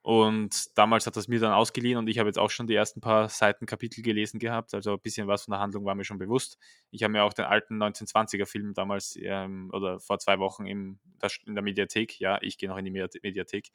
[0.09, 3.03] Und damals hat es mir dann ausgeliehen und ich habe jetzt auch schon die ersten
[3.03, 4.73] paar Seiten Kapitel gelesen gehabt.
[4.73, 6.57] Also ein bisschen was von der Handlung war mir schon bewusst.
[6.91, 11.37] Ich habe mir auch den alten 1920er-Film damals ähm, oder vor zwei Wochen im, das-
[11.45, 13.69] in der Mediathek, ja, ich gehe noch in die Medi- Mediathek,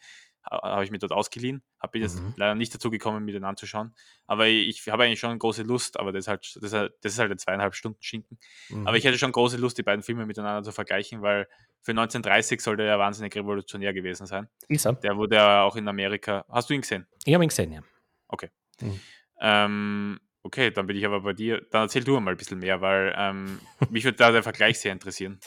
[0.43, 1.63] habe ich mir dort ausgeliehen.
[1.79, 2.33] Habe jetzt Mhm.
[2.37, 3.95] leider nicht dazu gekommen, mir den anzuschauen.
[4.27, 7.13] Aber ich habe eigentlich schon große Lust, aber das ist halt, das ist halt, das
[7.13, 8.37] ist halt ein zweieinhalb Stunden Schinken.
[8.69, 8.87] Mhm.
[8.87, 11.47] Aber ich hätte schon große Lust, die beiden Filme miteinander zu vergleichen, weil
[11.81, 14.47] für 1930 soll der ja wahnsinnig revolutionär gewesen sein.
[14.67, 14.93] Ist er.
[14.93, 16.45] Der wurde ja auch in Amerika.
[16.49, 17.07] Hast du ihn gesehen?
[17.25, 17.81] Ich habe ihn gesehen, ja.
[19.39, 21.61] Ähm, okay, dann bin ich aber bei dir.
[21.71, 24.91] Dann erzähl du mal ein bisschen mehr, weil ähm, mich würde da der Vergleich sehr
[24.93, 25.39] interessieren.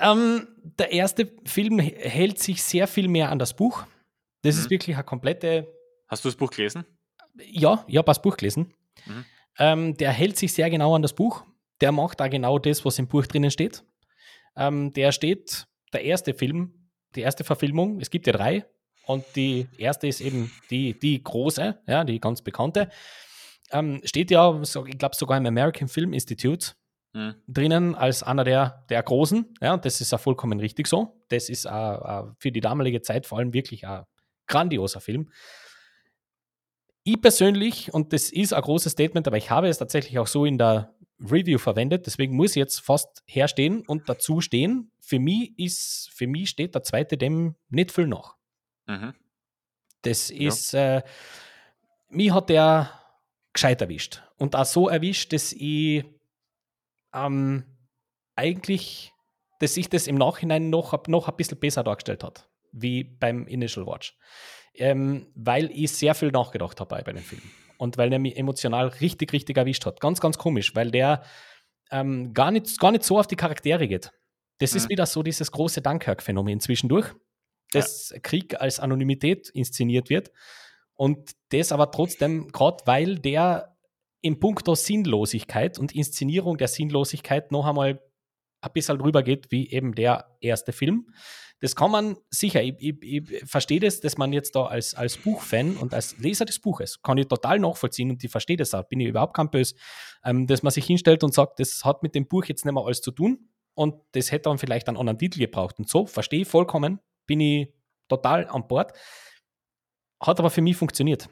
[0.00, 3.84] Ähm, der erste Film hält sich sehr viel mehr an das Buch.
[4.42, 4.60] Das Mhm.
[4.62, 5.66] ist wirklich eine komplette.
[6.08, 6.84] Hast du das Buch gelesen?
[7.50, 8.72] Ja, ich habe das Buch gelesen.
[9.06, 9.24] Mhm.
[9.58, 11.44] Ähm, der hält sich sehr genau an das Buch.
[11.80, 13.84] Der macht da genau das, was im Buch drinnen steht.
[14.56, 18.64] Ähm, der steht, der erste Film, die erste Verfilmung, es gibt ja drei.
[19.06, 22.90] Und die erste ist eben die, die große, ja, die ganz bekannte.
[23.72, 26.72] Ähm, steht ja, ich glaube, sogar im American Film Institute
[27.12, 27.34] Mhm.
[27.48, 29.54] drinnen als einer der, der Großen.
[29.60, 31.20] Ja, und das ist auch vollkommen richtig so.
[31.28, 34.04] Das ist auch, auch für die damalige Zeit vor allem wirklich ein
[34.46, 35.30] grandioser Film.
[37.02, 40.44] Ich persönlich, und das ist ein großes Statement, aber ich habe es tatsächlich auch so
[40.44, 44.92] in der Review verwendet, deswegen muss ich jetzt fast herstehen und dazu stehen.
[45.00, 48.36] Für mich ist, für mich steht der zweite dem nicht viel nach.
[48.86, 49.14] Mhm.
[50.02, 51.02] Das ist, äh,
[52.08, 52.90] mich hat der
[53.52, 54.22] gescheit erwischt.
[54.36, 56.04] Und auch so erwischt, dass ich
[57.14, 57.64] ähm,
[58.36, 59.12] eigentlich,
[59.60, 63.86] dass sich das im Nachhinein noch, noch ein bisschen besser dargestellt hat, wie beim Initial
[63.86, 64.16] Watch.
[64.74, 67.42] Ähm, weil ich sehr viel nachgedacht habe bei dem Film.
[67.76, 70.00] Und weil er mich emotional richtig, richtig erwischt hat.
[70.00, 71.22] Ganz, ganz komisch, weil der
[71.90, 74.12] ähm, gar, nicht, gar nicht so auf die Charaktere geht.
[74.58, 74.90] Das ist Mhm.
[74.90, 77.12] wieder so dieses große Dunkirk-Phänomen zwischendurch,
[77.72, 80.30] dass Krieg als Anonymität inszeniert wird.
[80.94, 83.76] Und das aber trotzdem, gerade weil der
[84.22, 88.00] in puncto Sinnlosigkeit und Inszenierung der Sinnlosigkeit noch einmal
[88.60, 91.12] ein bisschen drüber geht, wie eben der erste Film.
[91.60, 95.18] Das kann man sicher, ich, ich, ich verstehe das, dass man jetzt da als, als
[95.18, 98.84] Buchfan und als Leser des Buches, kann ich total nachvollziehen und ich verstehe das auch,
[98.84, 99.74] bin ich überhaupt kein Böse,
[100.24, 102.84] ähm, dass man sich hinstellt und sagt, das hat mit dem Buch jetzt nicht mehr
[102.84, 106.42] alles zu tun und das hätte dann vielleicht einen anderen Titel gebraucht und so, verstehe
[106.42, 107.68] ich vollkommen, bin ich
[108.08, 108.92] total an Bord.
[110.22, 111.28] Hat aber für mich funktioniert.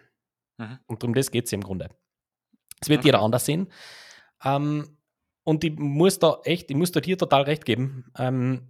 [0.59, 0.79] Mhm.
[0.87, 1.89] Und um das geht es im Grunde.
[2.81, 3.09] Es wird Okay.
[3.09, 3.71] jeder anders sehen.
[4.45, 4.97] Ähm,
[5.45, 8.11] und ich muss da echt, ich muss da dir total recht geben.
[8.19, 8.69] Ähm,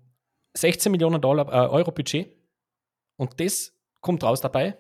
[0.57, 2.37] 16 Millionen Dollar, äh, Euro Budget.
[3.17, 4.77] Und das kommt raus dabei.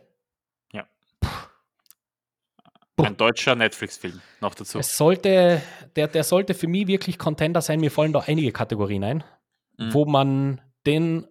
[2.96, 3.04] Puh.
[3.04, 4.78] Ein deutscher Netflix-Film noch dazu.
[4.80, 5.62] Es sollte,
[5.94, 7.78] der, der sollte für mich wirklich Contender sein.
[7.78, 9.24] Mir fallen da einige Kategorien ein,
[9.76, 9.94] Mhm.
[9.94, 11.28] wo man den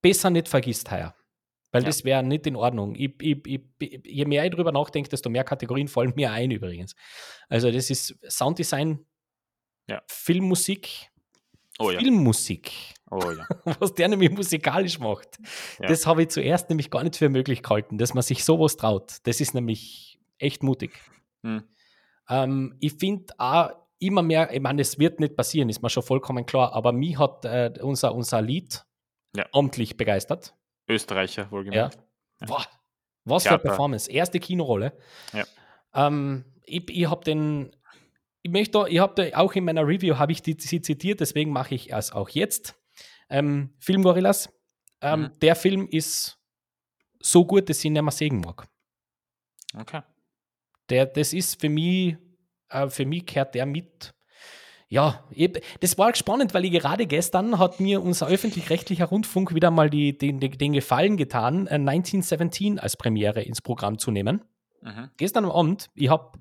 [0.00, 1.14] besser nicht vergisst heuer.
[1.70, 1.86] Weil Ja.
[1.88, 2.94] das wäre nicht in Ordnung.
[2.94, 3.60] Ich, ich, ich,
[4.04, 6.94] je mehr ich drüber nachdenke, desto mehr Kategorien fallen mir ein übrigens.
[7.48, 9.04] Also das ist Sounddesign,
[9.88, 10.02] Ja.
[10.08, 11.10] Filmmusik,
[11.80, 12.00] Oh ja.
[12.00, 12.72] Filmmusik,
[13.10, 13.18] Oh
[13.80, 15.38] was der nämlich musikalisch macht.
[15.78, 19.18] Das habe ich zuerst nämlich gar nicht für möglich gehalten, dass man sich sowas traut.
[19.24, 20.98] Das ist nämlich echt mutig.
[21.42, 21.62] Mhm.
[22.28, 26.02] Ähm, ich finde auch immer mehr, ich meine, es wird nicht passieren, ist mir schon
[26.02, 28.84] vollkommen klar, aber mich hat äh, unser, unser Lied
[29.52, 30.54] amtlich begeistert.
[30.88, 31.50] Österreicher, Ja.
[31.50, 31.98] wohlgemerkt.
[32.46, 32.64] Boah,
[33.24, 33.68] was für eine Theater.
[33.68, 34.10] Performance.
[34.10, 34.96] Erste Kinorolle.
[35.32, 35.44] Ja.
[35.94, 37.74] Ähm, ich ich habe den,
[38.42, 41.74] ich möchte, ich habe auch in meiner Review habe ich die, sie zitiert, deswegen mache
[41.74, 42.74] ich es auch jetzt.
[43.28, 44.48] Ähm, Film Gorillas.
[45.00, 45.38] Ähm, Mhm.
[45.40, 46.38] Der Film ist
[47.20, 48.66] so gut, dass ich ihn nicht mehr sehen mag.
[49.76, 50.02] Okay.
[50.88, 52.16] Der, das ist für mich,
[52.70, 54.14] äh, für mich gehört der mit.
[54.90, 55.22] Ja,
[55.80, 60.16] das war spannend, weil ich gerade gestern hat mir unser öffentlich-rechtlicher Rundfunk wieder mal die,
[60.16, 64.42] den, den, Gefallen getan, äh, 1917 als Premiere ins Programm zu nehmen.
[64.80, 65.10] Mhm.
[65.18, 66.38] Gestern am Abend, ich habe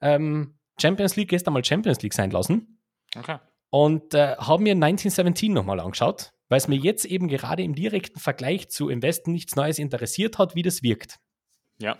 [0.00, 2.80] ähm, Champions League gestern mal Champions League sein lassen
[3.16, 3.38] Okay.
[3.68, 8.18] und äh, habe mir 1917 nochmal angeschaut, weil es mir jetzt eben gerade im direkten
[8.18, 11.18] Vergleich zu Im Westen nichts Neues interessiert hat, wie das wirkt.
[11.78, 11.98] Ja.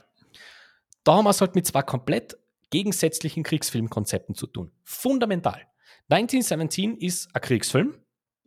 [1.04, 2.38] Da haben wir es halt mit zwei komplett
[2.70, 4.72] gegensätzlichen Kriegsfilmkonzepten zu tun.
[4.84, 5.66] Fundamental.
[6.10, 7.94] 1917 ist ein Kriegsfilm,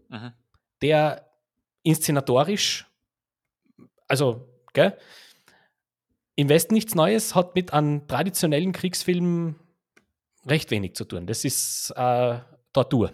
[0.09, 0.34] Mhm.
[0.82, 1.30] der
[1.84, 2.86] inszenatorisch,
[4.07, 4.97] also, gell,
[6.36, 9.55] im Westen nichts Neues hat mit einem traditionellen Kriegsfilm
[10.45, 11.26] recht wenig zu tun.
[11.28, 12.39] Das ist äh,
[12.74, 13.11] Tortur.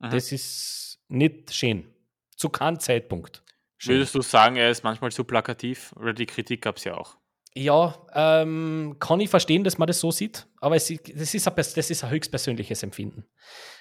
[0.00, 0.10] Mhm.
[0.10, 1.92] Das ist nicht schön.
[2.36, 3.42] Zu keinem Zeitpunkt.
[3.82, 5.92] Würdest du sagen, er ist manchmal zu plakativ?
[5.96, 7.18] Oder die Kritik gab es ja auch.
[7.56, 11.54] Ja, ähm, kann ich verstehen, dass man das so sieht, aber es, das, ist ein,
[11.54, 13.24] das ist ein höchstpersönliches Empfinden.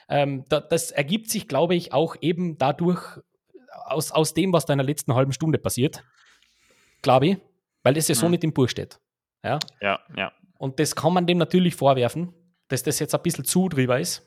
[0.08, 3.02] Ähm, da, das ergibt sich, glaube ich, auch eben dadurch,
[3.86, 6.04] aus, aus dem, was da in der letzten halben Stunde passiert,
[7.02, 7.38] glaube ich,
[7.82, 8.32] weil das ja so Mhm.
[8.32, 9.00] nicht im Buch steht.
[9.44, 9.60] Ja?
[9.82, 10.32] Ja, ja.
[10.60, 12.32] Und das kann man dem natürlich vorwerfen,
[12.68, 14.22] dass das jetzt ein bisschen zu drüber ist.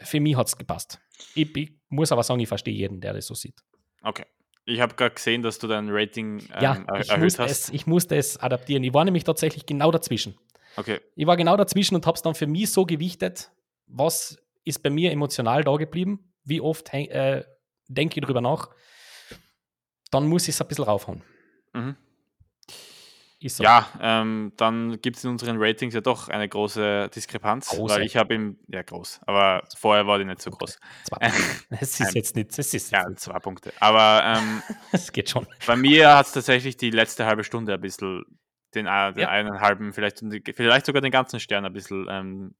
[0.00, 1.00] Für mich hat es gepasst.
[1.34, 3.60] Ich, ich muss aber sagen, ich verstehe jeden, der das so sieht.
[4.02, 4.24] Okay.
[4.68, 7.50] Ich habe gerade gesehen, dass du dein Rating ähm, ja, ich, erhöht musste hast.
[7.50, 8.84] es, ich musste es adaptieren.
[8.84, 10.36] Ich war nämlich tatsächlich genau dazwischen.
[10.76, 11.00] Okay.
[11.16, 13.50] Ich war genau dazwischen und habe es dann für mich so gewichtet,
[13.86, 17.44] was ist bei mir emotional da geblieben, wie oft äh,
[17.88, 18.68] denke ich drüber nach.
[20.10, 21.22] Dann muss ich es ein bisschen raufhauen.
[21.72, 21.96] Mhm.
[23.40, 23.62] Ist so.
[23.64, 27.94] Ja, ähm, dann gibt es in unseren Ratings ja doch eine große Diskrepanz, Große.
[27.94, 30.76] weil ich habe ihm, ja groß, aber vorher war die nicht so groß.
[31.04, 31.30] Zwei.
[31.70, 33.72] Es ist jetzt nicht, es ist Ja, zwei Punkte.
[33.78, 34.62] Aber ähm,
[34.92, 35.46] es geht schon.
[35.68, 38.24] bei mir hat es tatsächlich die letzte halbe Stunde ein bisschen
[38.74, 39.28] den, äh, den Ja.
[39.28, 40.20] einen halben, vielleicht,
[40.54, 42.54] vielleicht sogar den ganzen Stern ein bisschen ähm,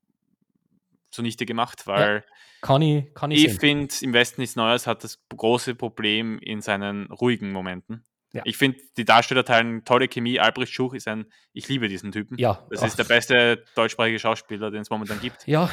[1.11, 2.25] zunichte gemacht, weil
[2.61, 6.61] Kann ich, kann ich, ich finde, im Westen nichts Neues hat das große Problem in
[6.61, 8.05] seinen ruhigen Momenten.
[8.33, 8.43] Ja.
[8.45, 10.39] Ich finde, die Darsteller teilen tolle Chemie.
[10.39, 12.37] Albrecht Schuch ist ein, ich liebe diesen Typen.
[12.39, 15.71] Ja, Das ach, ist der beste deutschsprachige Schauspieler, den es momentan gibt, Ja,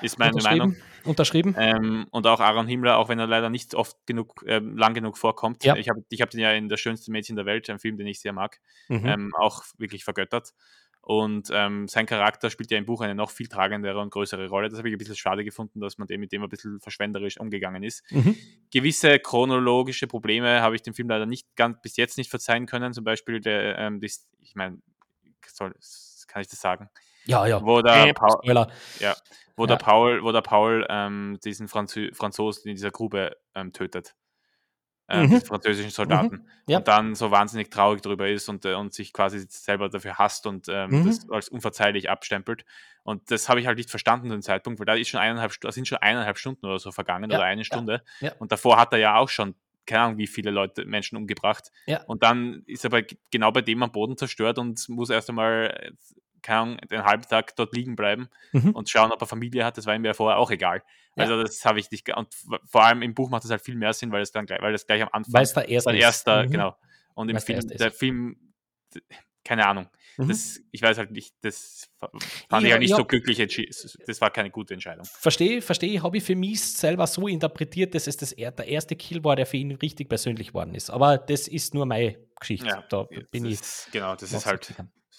[0.00, 0.68] ist meine Meinung.
[1.04, 1.54] unterschrieben.
[1.54, 1.54] Unterschrieben.
[1.58, 5.18] Ähm, und auch Aaron Himmler, auch wenn er leider nicht oft genug, ähm, lang genug
[5.18, 5.64] vorkommt.
[5.64, 5.76] Ja.
[5.76, 8.06] Ich habe ich hab den ja in Das schönste Mädchen der Welt, ein Film, den
[8.06, 9.06] ich sehr mag, Mhm.
[9.06, 10.52] ähm, auch wirklich vergöttert.
[11.08, 14.68] Und ähm, sein Charakter spielt ja im Buch eine noch viel tragendere und größere Rolle.
[14.68, 17.40] Das habe ich ein bisschen schade gefunden, dass man dem mit dem ein bisschen verschwenderisch
[17.40, 18.04] umgegangen ist.
[18.12, 18.36] Mhm.
[18.70, 22.92] Gewisse chronologische Probleme habe ich dem Film leider nicht ganz bis jetzt nicht verzeihen können.
[22.92, 24.82] Zum Beispiel der, ähm, das, ich meine,
[25.56, 25.72] kann
[26.42, 26.90] ich das sagen?
[27.24, 27.64] Ja, ja.
[27.64, 28.70] Wo der Äh, Paul, Spoiler.
[29.56, 29.66] wo Ja.
[29.66, 34.14] der Paul, wo der Paul ähm, diesen Franzosen in dieser Grube ähm, tötet.
[35.10, 35.40] Ähm, Mhm.
[35.40, 36.46] französischen Soldaten.
[36.66, 36.78] Ja.
[36.78, 40.46] Und dann so wahnsinnig traurig darüber ist und, äh, und sich quasi selber dafür hasst
[40.46, 41.06] und ähm, Mhm.
[41.06, 42.64] das als unverzeihlich abstempelt.
[43.04, 45.52] Und das habe ich halt nicht verstanden zu dem Zeitpunkt, weil da ist schon eineinhalb,
[45.62, 48.02] da sind schon eineinhalb Stunden oder so vergangen Ja, oder eine Stunde.
[48.20, 48.32] ja.
[48.38, 49.54] Und davor hat er ja auch schon
[49.86, 51.72] keine Ahnung, wie viele Leute, Menschen umgebracht.
[51.86, 52.02] Ja.
[52.04, 55.70] Und dann ist er bei, genau bei dem am Boden zerstört und muss erst einmal,
[55.70, 55.92] äh,
[56.42, 58.70] keine Ahnung, den halben Tag dort liegen bleiben Mhm.
[58.70, 59.76] und schauen, ob er Familie hat.
[59.78, 60.82] Das war ihm ja vorher auch egal.
[61.16, 61.24] Ja.
[61.24, 62.14] Also das habe ich nicht.
[62.16, 62.28] Und
[62.66, 64.74] vor allem im Buch macht es halt viel mehr Sinn, weil es dann gleich, weil
[64.74, 66.50] es gleich am Anfang Weil es der erste erster, Mhm.
[66.50, 66.76] genau.
[67.14, 67.80] Und im Weil's der Film, ist.
[67.80, 68.36] der Film,
[69.44, 69.88] keine Ahnung.
[70.18, 70.28] Mhm.
[70.28, 72.10] Das, ich weiß halt nicht, das fa-
[72.48, 72.96] fand Ja, ich halt nicht ja.
[72.96, 73.74] so glücklich entschieden.
[74.06, 75.04] Das war keine gute Entscheidung.
[75.04, 78.94] Verstehe, verstehe, habe ich für mich selber so interpretiert, dass es das, er- der erste
[78.96, 80.90] Kill war, der für ihn richtig persönlich worden ist.
[80.90, 82.84] Aber das ist nur meine Geschichte.
[82.90, 83.92] da bin das ich.
[83.92, 84.74] genau, das ist halt so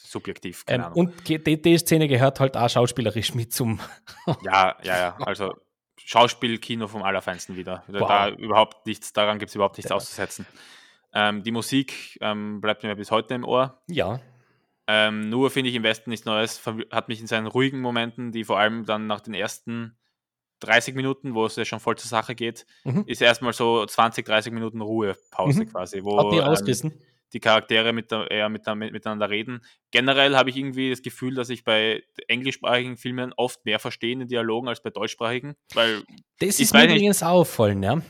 [0.09, 0.63] subjektiv.
[0.67, 0.97] Ähm, Keine Ahnung.
[0.97, 3.79] und die, die Szene gehört halt auch schauspielerisch mit zum.
[4.43, 5.17] Ja, ja, ja.
[5.19, 5.53] Also
[5.97, 7.83] Schauspielkino vom Allerfeinsten wieder.
[7.87, 8.07] Wow.
[8.07, 9.95] da überhaupt nichts, daran gibt es überhaupt nichts Ja.
[9.95, 10.45] auszusetzen.
[11.13, 13.81] Ähm, die Musik ähm, bleibt mir bis heute im Ohr.
[13.87, 14.19] Ja.
[14.87, 18.43] Ähm, nur finde ich im Westen nichts Neues, hat mich in seinen ruhigen Momenten, die
[18.43, 19.95] vor allem dann nach den ersten
[20.61, 23.03] 30 Minuten, wo es ja schon voll zur Sache geht, Mhm.
[23.05, 25.69] ist erstmal so 20, 30 Minuten Ruhepause Mhm.
[25.71, 26.99] quasi, wo Hat die ähm, rausgerissen.
[27.33, 29.61] Die Charaktere mit, eher mit, mit, miteinander reden.
[29.91, 34.19] Generell habe ich irgendwie das Gefühl, dass ich bei englischsprachigen Filmen oft mehr verstehe in
[34.19, 36.03] den Dialogen als bei deutschsprachigen, weil
[36.39, 38.01] Das ist mir nicht- übrigens auffallen, ja.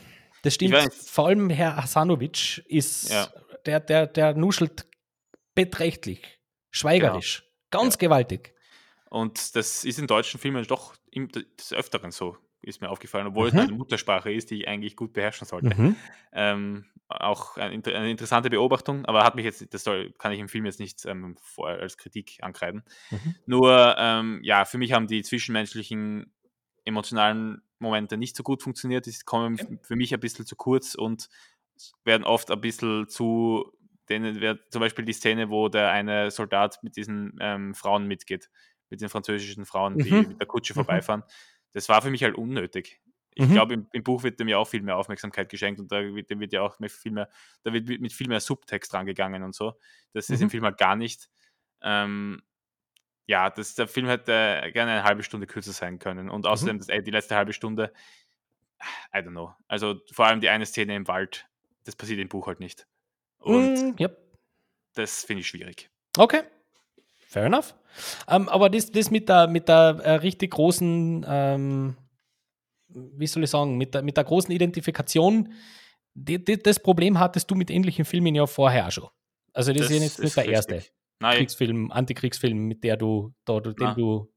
[0.42, 0.74] Das stimmt.
[0.94, 3.28] Vor allem Herr Hasanovic ist, Ja.
[3.66, 4.86] der, der, der nuschelt
[5.54, 6.22] beträchtlich,
[6.70, 8.12] schweigerisch, ganz Genau.
[8.14, 8.18] Ja.
[8.22, 8.54] gewaltig.
[9.10, 13.54] Und das ist in deutschen Filmen doch des Öfteren so, ist mir aufgefallen, obwohl es
[13.54, 13.58] Mhm.
[13.58, 15.76] meine Muttersprache ist, die ich eigentlich gut beherrschen sollte.
[15.76, 15.96] Mhm.
[16.32, 20.38] Ähm, auch ein, inter- eine interessante Beobachtung, aber hat mich jetzt, das soll, kann ich
[20.40, 22.84] im Film jetzt nicht ähm, vor, als Kritik ankreiden.
[23.10, 23.34] Mhm.
[23.46, 26.32] Nur, ähm, ja, für mich haben die zwischenmenschlichen
[26.84, 29.06] emotionalen Momente nicht so gut funktioniert.
[29.06, 29.78] Die kommen Okay.
[29.82, 31.28] für mich ein bisschen zu kurz und
[32.04, 33.72] werden oft ein bisschen zu,
[34.08, 38.50] denen wird zum Beispiel die Szene, wo der eine Soldat mit diesen ähm, Frauen mitgeht,
[38.90, 40.26] mit den französischen Frauen, die Mhm.
[40.26, 40.74] mit der Kutsche Mhm.
[40.74, 41.22] vorbeifahren.
[41.72, 43.00] Das war für mich halt unnötig.
[43.34, 43.52] Ich Mhm.
[43.52, 46.30] glaube, im, im Buch wird dem ja auch viel mehr Aufmerksamkeit geschenkt und da wird,
[46.30, 47.28] dem wird ja auch mehr, viel mehr,
[47.62, 49.74] da wird mit mit viel mehr Subtext rangegangen und so.
[50.12, 50.50] Das ist im Mhm.
[50.50, 51.30] Film halt gar nicht.
[51.82, 52.42] Ähm,
[53.26, 54.32] ja, das, der Film hätte
[54.72, 56.28] gerne eine halbe Stunde kürzer sein können.
[56.28, 56.50] Und Mhm.
[56.50, 57.92] außerdem, das, ey, die letzte halbe Stunde,
[59.14, 59.54] I don't know.
[59.68, 61.46] Also vor allem die eine Szene im Wald,
[61.84, 62.86] das passiert im Buch halt nicht.
[63.38, 64.08] Und Mm, ja.
[64.94, 65.88] das finde ich schwierig.
[66.18, 66.42] Okay.
[67.30, 67.74] Fair enough.
[68.28, 71.96] Ähm, aber das, das mit der, mit der äh, richtig großen, ähm,
[72.88, 75.52] wie soll ich sagen, mit der, mit der großen Identifikation,
[76.14, 79.08] die, die, das Problem hattest du mit ähnlichen Filmen ja vorher auch schon.
[79.52, 80.92] Also das, ist ja nicht, der erste richtig.
[81.20, 84.32] Nein, Kriegsfilm, Antikriegsfilm, mit der du, da, dem du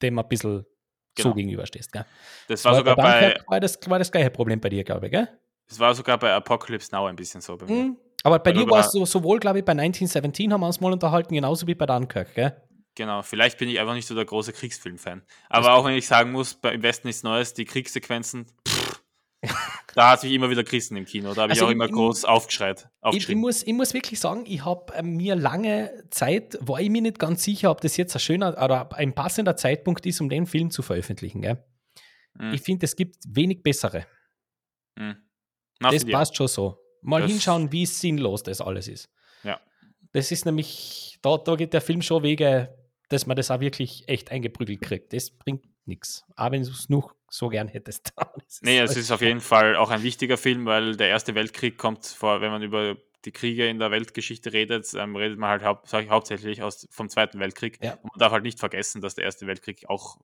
[0.00, 0.64] dem ein bisschen
[1.14, 1.28] Genau.
[1.28, 1.92] so gegenüberstehst.
[1.92, 2.04] Gell?
[2.48, 5.28] das war sogar bei war das, war das gleiche Problem bei dir, glaube ich, gell?
[5.66, 7.84] Es war sogar bei Apocalypse Now ein bisschen so bei mir.
[7.84, 7.96] Mhm.
[8.24, 10.80] Aber bei dir du war es so, sowohl, glaube ich, bei 1917 haben wir uns
[10.80, 12.56] mal unterhalten, genauso wie bei Dunkirk, gell?
[12.96, 15.22] Genau, vielleicht bin ich einfach nicht so der große Kriegsfilm-Fan.
[15.48, 19.02] Aber auch wenn ich sagen muss, bei Im Westen nichts Neues, die Kriegssequenzen, pff,
[19.94, 21.34] da hat sich immer wieder Christen im Kino.
[21.34, 22.88] Da habe ich Also auch im- immer im- groß aufgeschreit.
[23.12, 26.88] Ich, ich, muss, ich muss wirklich sagen, ich habe äh, mir lange Zeit, war ich
[26.88, 30.28] mir nicht ganz sicher, ob das jetzt ein schöner oder ein passender Zeitpunkt ist, um
[30.30, 31.42] den Film zu veröffentlichen.
[31.42, 31.62] Gell?
[32.38, 32.54] Mhm.
[32.54, 34.06] Ich finde, es gibt wenig bessere.
[34.96, 35.16] Mhm.
[35.80, 36.78] Das ich passt schon so.
[37.04, 39.08] Mal Das- hinschauen, wie sinnlos das alles ist.
[39.42, 39.60] Ja.
[40.12, 42.76] Das ist nämlich, da, da geht der Film schon Wege,
[43.08, 45.12] dass man das auch wirklich echt eingeprügelt kriegt.
[45.12, 46.24] Das bringt nichts.
[46.36, 48.12] Aber wenn du es noch so gern hättest.
[48.62, 52.06] Nee, es ist auf jeden Fall auch ein wichtiger Film, weil der Erste Weltkrieg kommt
[52.06, 55.80] vor, wenn man über die Kriege in der Weltgeschichte redet, ähm, redet man halt hau
[56.08, 57.78] hauptsächlich aus, vom Zweiten Weltkrieg.
[57.82, 57.94] Ja.
[57.94, 60.18] Und man darf halt nicht vergessen, dass der Erste Weltkrieg auch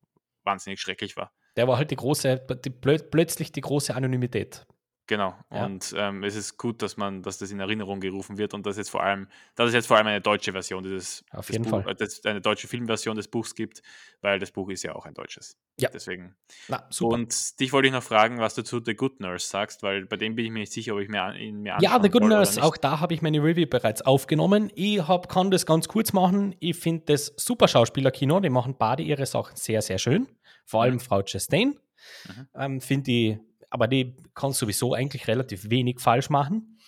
[0.44, 1.32] wahnsinnig schrecklich war.
[1.56, 4.64] Der war halt die große, die, plö- plötzlich die große Anonymität.
[5.10, 5.34] Genau.
[5.52, 5.66] Ja.
[5.66, 8.76] Und ähm, es ist gut, dass man, dass das in Erinnerung gerufen wird und dass
[8.76, 11.82] jetzt vor allem, dass es jetzt vor allem eine deutsche Version dieses, Auf jeden Buch,
[11.82, 11.90] Fall.
[11.90, 13.82] äh, des, eine deutsche Filmversion des Buchs gibt,
[14.20, 15.56] weil das Buch ist ja auch ein deutsches.
[15.80, 15.88] Ja.
[15.92, 16.36] Deswegen.
[16.68, 17.14] Na, super.
[17.14, 20.16] Und dich wollte ich noch fragen, was du zu The Good Nurse sagst, weil bei
[20.16, 22.22] dem bin ich mir nicht sicher, ob ich mir an, ihn mir Ja, The Good
[22.22, 24.70] Nurse, auch da habe ich meine Review bereits aufgenommen.
[24.76, 26.54] Ich hab, kann das ganz kurz machen.
[26.60, 28.38] Ich finde das super Schauspielerkino.
[28.38, 30.28] Die machen beide ihre Sachen sehr, sehr schön.
[30.66, 31.00] Vor allem.
[31.00, 31.80] Frau Chastain.
[32.28, 32.48] Mhm.
[32.54, 33.38] Ähm, finde ich,
[33.70, 36.78] aber die kann sowieso eigentlich relativ wenig falsch machen.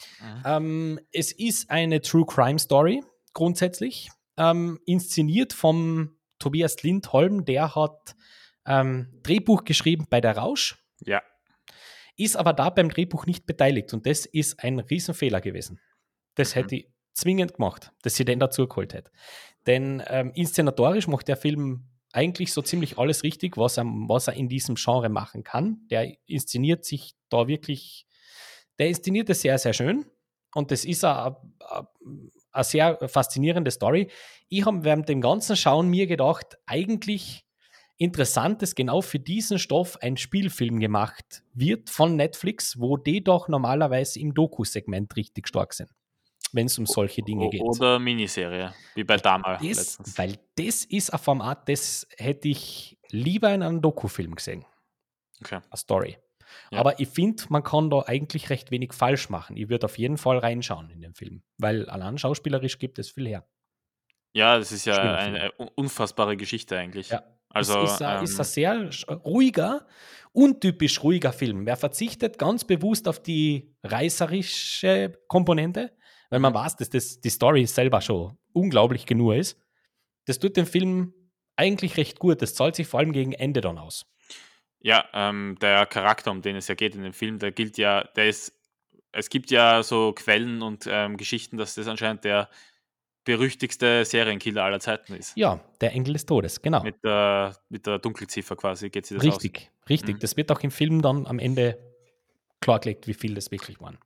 [0.44, 3.02] Ähm, es ist eine True Crime Story,
[3.32, 4.10] grundsätzlich.
[4.36, 7.44] Ähm, inszeniert vom Tobias Lindholm.
[7.44, 8.16] Der hat
[8.66, 11.22] ähm, Drehbuch geschrieben bei Der Rausch Ja,
[12.16, 15.80] ist aber da beim Drehbuch nicht beteiligt und das ist ein Riesenfehler gewesen.
[16.34, 16.60] Das Mhm.
[16.60, 19.10] hätte ich zwingend gemacht, dass sie den dazu geholt hätte.
[19.66, 24.34] Denn ähm, inszenatorisch macht der Film eigentlich so ziemlich alles richtig, was er, was er
[24.34, 25.86] in diesem Genre machen kann.
[25.90, 28.06] Der inszeniert sich da wirklich,
[28.78, 30.06] der inszeniert es sehr, sehr schön
[30.54, 31.36] und das ist eine,
[32.60, 34.08] sehr faszinierende Story.
[34.48, 37.46] Ich habe während dem ganzen Schauen mir gedacht, eigentlich
[37.96, 43.48] interessant, dass genau für diesen Stoff ein Spielfilm gemacht wird von Netflix, wo die doch
[43.48, 45.90] normalerweise im Doku-Segment richtig stark sind,
[46.52, 47.60] wenn es um solche Dinge geht.
[47.62, 50.18] oder Miniserie, wie bei Dama Das, letztens.
[50.18, 54.64] weil das ist ein Format, das hätte ich lieber in einem Doku-Film gesehen,
[55.40, 55.56] Okay.
[55.56, 56.18] eine Story.
[56.70, 56.80] Ja.
[56.80, 59.56] Aber ich finde, man kann da eigentlich recht wenig falsch machen.
[59.56, 63.26] Ich würde auf jeden Fall reinschauen in den Film, weil allein schauspielerisch gibt es viel
[63.26, 63.46] her.
[64.34, 67.08] Ja, das ist ja eine un- unfassbare Geschichte eigentlich.
[67.10, 67.22] Ja.
[67.48, 69.86] Also, es ist, ein, ist ähm, ein sehr sch- ruhiger,
[70.32, 71.66] untypisch ruhiger Film.
[71.66, 75.92] Er verzichtet ganz bewusst auf die reißerische Komponente,
[76.32, 79.60] weil man weiß, dass das, die Story selber schon unglaublich genug ist.
[80.24, 81.12] Das tut den Film
[81.56, 82.40] eigentlich recht gut.
[82.40, 84.06] Das zahlt sich vor allem gegen Ende dann aus.
[84.80, 88.04] Ja, ähm, der Charakter, um den es ja geht in dem Film, der gilt ja,
[88.16, 88.58] der ist,
[89.12, 92.48] es gibt ja so Quellen und ähm, Geschichten, dass das anscheinend der
[93.24, 95.36] berüchtigste Serienkiller aller Zeiten ist.
[95.36, 96.82] Ja, der Engel des Todes, genau.
[96.82, 100.14] Mit der, mit der Dunkelziffer quasi geht sie das richtig, richtig.
[100.14, 100.20] Mhm.
[100.20, 101.78] Das wird auch im Film dann am Ende
[102.62, 103.98] klargelegt, wie viel das wirklich waren.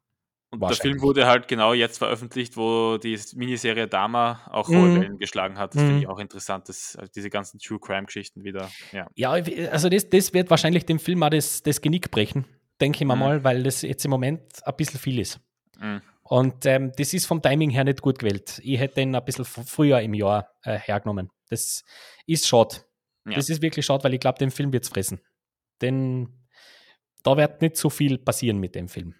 [0.51, 0.70] Und der.
[0.76, 4.76] Film wurde halt genau jetzt veröffentlicht, wo die Miniserie Dama auch Mhm.
[4.76, 5.74] hohe Wellen geschlagen hat.
[5.74, 6.11] Das finde ich Mhm.
[6.11, 9.09] auch interessant, dass also diese ganzen True Crime-Geschichten wieder, ja.
[9.14, 9.30] Ja,
[9.70, 12.47] also das, das wird wahrscheinlich dem Film auch das, das Genick brechen,
[12.80, 13.20] denke ich mir Mhm.
[13.20, 15.40] mal, weil das jetzt im Moment ein bisschen viel ist.
[15.80, 16.01] Mhm.
[16.22, 18.61] Und ähm, das ist vom Timing her nicht gut gewählt.
[18.64, 21.30] Ich hätte den ein bisschen früher im Jahr äh, hergenommen.
[21.51, 21.84] Das
[22.26, 22.76] ist schade.
[23.26, 23.34] Ja.
[23.34, 25.20] Das ist wirklich schade, weil ich glaube, den Film wird es fressen.
[25.82, 26.28] Denn
[27.22, 29.14] da wird nicht so viel passieren mit dem Film.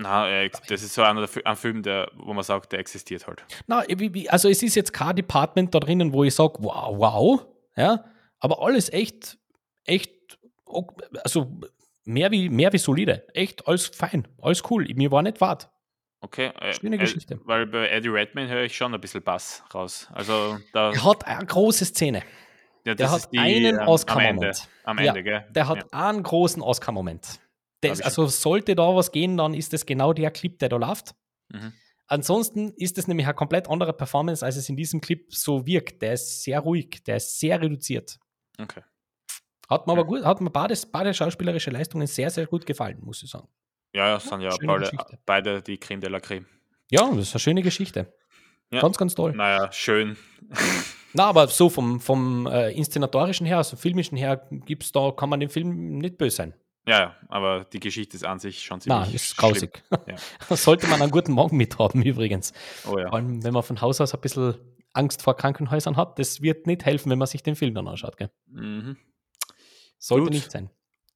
[0.00, 2.78] Na, äh, das ist so einer der Fi- ein Film, der, wo man sagt, der
[2.78, 3.44] existiert halt.
[3.66, 3.82] Na,
[4.28, 7.46] also es ist jetzt kein Department da drinnen, wo ich sage, wow, wow,
[7.76, 8.04] ja,
[8.38, 9.38] aber alles echt,
[9.84, 10.38] echt,
[11.24, 11.58] also
[12.04, 15.68] mehr wie, mehr wie solide, echt alles fein, alles cool, mir war nicht wart.
[16.20, 16.52] Okay.
[16.60, 17.40] Äh, Schöne äh, Geschichte.
[17.44, 20.08] Weil bei Eddie Redmayne höre ich schon ein bisschen Bass raus.
[20.12, 22.22] Also da, Er hat eine große Szene,
[22.84, 23.88] ja, der hat die, einen ähm, am Ende.
[23.90, 24.68] Oscar-Moment.
[24.84, 25.46] Am Ja, Ende, gell?
[25.50, 25.84] Der hat ja.
[26.08, 27.40] einen großen Oscar-Moment.
[27.80, 31.14] Das- Also sollte da was gehen, dann ist das genau der Clip, der da läuft.
[31.50, 31.72] Mhm.
[32.06, 36.00] Ansonsten ist es nämlich eine komplett andere Performance, als es in diesem Clip so wirkt.
[36.02, 38.18] Der ist sehr ruhig, der ist sehr reduziert.
[38.58, 38.82] Okay.
[39.68, 43.22] Hat mir aber gut, hat mir beide, beide schauspielerische Leistungen sehr, sehr gut gefallen, muss
[43.22, 43.48] ich sagen.
[43.94, 44.90] Ja, das sind ja beide,
[45.26, 46.46] beide die Creme de la Creme.
[46.90, 48.12] Ja, das ist eine schöne Geschichte.
[48.72, 48.80] Ja.
[48.80, 49.32] Ganz, ganz toll.
[49.32, 50.16] Naja, schön.
[51.12, 55.40] Na, aber so vom, vom äh, inszenatorischen her, also filmischen her, gibt's da, kann man
[55.40, 56.54] dem Film nicht böse sein.
[56.88, 59.82] Ja, aber die Geschichte ist an sich schon ziemlich Na, ist grausig.
[59.90, 60.16] Ja.
[60.56, 62.54] Sollte man einen guten Magen mit haben, übrigens.
[62.86, 63.12] Oh Vor ja.
[63.12, 64.54] allem, wenn man von Haus aus ein bisschen
[64.94, 68.16] Angst vor Krankenhäusern hat, das wird nicht helfen, wenn man sich den Film dann anschaut.
[68.16, 68.30] Gell?
[68.46, 68.96] Mhm.
[69.98, 70.32] Sollte Gut.
[70.32, 70.70] nicht sein.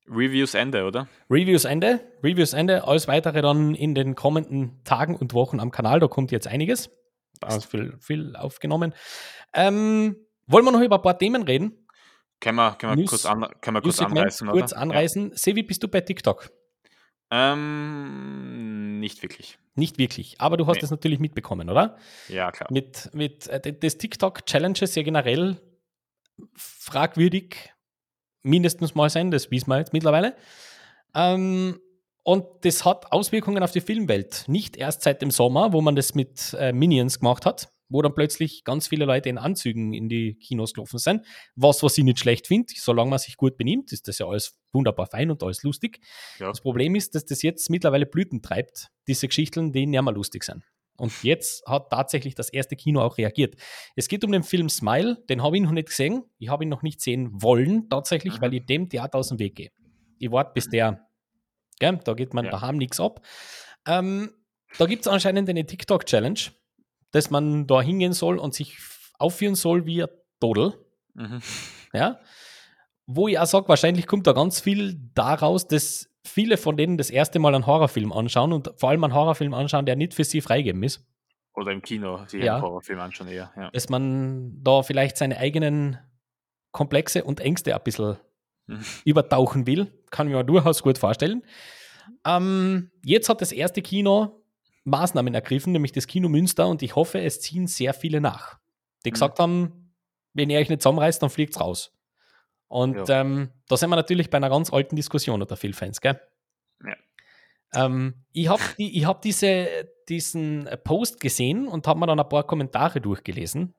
[0.07, 1.09] Reviews Ende, oder?
[1.31, 2.01] Reviews Ende.
[2.23, 2.85] Reviews Ende.
[2.85, 6.01] Alles weitere dann in den kommenden Tagen und Wochen am Kanal.
[6.01, 6.91] Da kommt jetzt einiges.
[7.41, 8.93] Da ist viel, viel aufgenommen.
[9.55, 10.17] Ähm,
[10.47, 11.82] wollen wir noch über ein paar Themen reden?
[12.43, 14.81] Können wir, können wir kurz, an, können wir kurz anreißen, kurz oder?
[14.83, 15.31] anreißen.
[15.37, 16.51] Sevi, bist du bei TikTok?
[17.31, 17.53] Ja.
[17.55, 19.59] Ähm, nicht wirklich.
[19.75, 20.41] Nicht wirklich.
[20.41, 20.83] Aber du hast Nee.
[20.85, 21.97] es natürlich mitbekommen, oder?
[22.29, 22.69] Ja, klar.
[22.71, 25.57] Mit, mit äh, d- das TikTok-Challenges ja generell
[26.55, 27.73] fragwürdig
[28.43, 30.37] mindestens mal sein, das wissen wir jetzt mittlerweile.
[31.15, 31.79] Ähm,
[32.25, 34.45] und das hat Auswirkungen auf die Filmwelt.
[34.49, 38.15] Nicht erst seit dem Sommer, wo man das mit äh, Minions gemacht hat, wo dann
[38.15, 41.27] plötzlich ganz viele Leute in Anzügen in die Kinos gelaufen sind.
[41.55, 44.59] Was, was ich nicht schlecht finde, solange man sich gut benimmt, ist das ja alles
[44.73, 46.01] wunderbar fein und alles lustig.
[46.39, 46.49] Ja.
[46.49, 50.45] Das Problem ist, dass das jetzt mittlerweile Blüten treibt, diese Geschichten, die nicht mehr lustig
[50.45, 50.65] sind.
[50.99, 53.57] Und jetzt hat tatsächlich das erste Kino auch reagiert.
[53.97, 56.23] Es geht um den Film Smile, den habe ich noch nicht gesehen.
[56.39, 58.41] Ich habe ihn noch nicht sehen wollen, tatsächlich, Mhm.
[58.43, 59.71] weil ich dem Theater aus dem Weg gehe.
[60.19, 61.09] Ich warte, bis der,
[61.81, 62.53] gell, da geht man Ja.
[62.53, 63.21] daheim nichts ab.
[63.87, 64.33] Ähm,
[64.79, 66.39] da gibt es anscheinend eine TikTok-Challenge,
[67.13, 68.77] dass man da hingehen soll und sich
[69.19, 70.09] aufführen soll wie ein
[70.41, 70.75] Todel.
[71.15, 71.41] Mhm.
[71.93, 72.19] Ja?
[73.07, 77.11] Wo ich auch sage, wahrscheinlich kommt da ganz viel daraus, dass viele von denen das
[77.11, 80.41] erste Mal einen Horrorfilm anschauen und vor allem einen Horrorfilm anschauen, der nicht für sie
[80.41, 81.05] freigegeben ist.
[81.55, 82.61] Oder im Kino, die Ja.
[82.63, 83.53] Horrorfilm anschauen eher.
[83.57, 83.71] Ja.
[83.73, 85.99] Dass man da vielleicht seine eigenen
[86.71, 88.17] Komplexe und Ängste ein bisschen
[88.69, 88.81] Mhm.
[89.05, 89.93] übertauchen will.
[90.11, 91.43] Kann ich mir durchaus gut vorstellen.
[92.25, 94.42] Ähm, jetzt hat das erste Kino
[94.85, 98.59] Maßnahmen ergriffen, nämlich das Kino Münster, und ich hoffe, es ziehen sehr viele nach.
[99.05, 99.15] Die Mhm.
[99.15, 99.95] gesagt haben,
[100.35, 101.93] wenn ihr euch nicht zusammenreißt, dann fliegt's raus.
[102.69, 103.21] Und Ja.
[103.21, 106.21] ähm, da sind wir natürlich bei einer ganz alten Diskussion unter vielen Fans, gell?
[106.85, 106.97] Ja.
[107.75, 112.29] Ähm, ich habe die, ich hab diese, diesen Post gesehen und habe mir dann ein
[112.29, 113.75] paar Kommentare durchgelesen,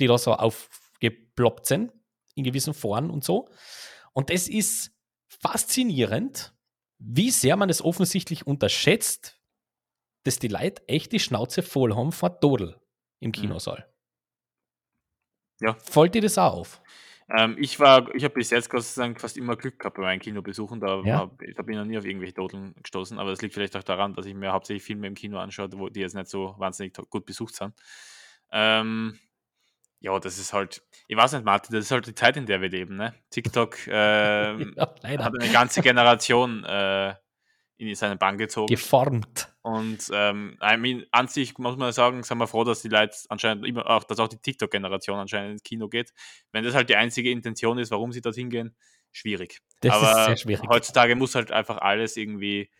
[0.00, 1.92] die da so aufgeploppt sind,
[2.34, 3.48] in gewissen Foren und so.
[4.12, 4.92] Und es ist
[5.28, 6.54] faszinierend,
[6.98, 9.35] wie sehr man es offensichtlich unterschätzt,
[10.26, 12.80] dass die Leute echt die Schnauze voll haben vor Todel
[13.20, 13.86] im Kinosaal.
[15.60, 15.74] Ja.
[15.74, 16.82] Fällt dir das auch auf?
[17.36, 20.02] Ähm, ich war, ich habe bis jetzt Gott sei Dank fast immer Glück gehabt bei
[20.02, 20.78] meinen Kinobesuchen.
[20.78, 21.30] Da, Ja.
[21.56, 24.14] da bin ich noch nie auf irgendwelche Todeln gestoßen, aber das liegt vielleicht auch daran,
[24.14, 27.26] dass ich mir hauptsächlich Filme im Kino anschaue, wo die jetzt nicht so wahnsinnig gut
[27.26, 27.74] besucht sind.
[28.52, 29.18] Ähm,
[29.98, 32.60] ja, das ist halt, ich weiß nicht, Martin, das ist halt die Zeit, in der
[32.60, 32.96] wir leben.
[32.96, 33.14] Ne?
[33.30, 37.14] TikTok ähm, ja, hat eine ganze Generation äh,
[37.78, 38.68] in seinen Bann gezogen.
[38.68, 39.52] Geformt.
[39.66, 43.16] Und ähm, I mean, an sich muss man sagen, sind wir froh, dass die Leute
[43.30, 46.12] anscheinend immer auch, dass auch die TikTok-Generation anscheinend ins Kino geht.
[46.52, 48.76] Wenn das halt die einzige Intention ist, warum sie dorthin gehen,
[49.10, 49.60] schwierig.
[49.80, 50.70] Das Aber ist sehr schwierig.
[50.70, 52.70] heutzutage muss halt einfach alles irgendwie,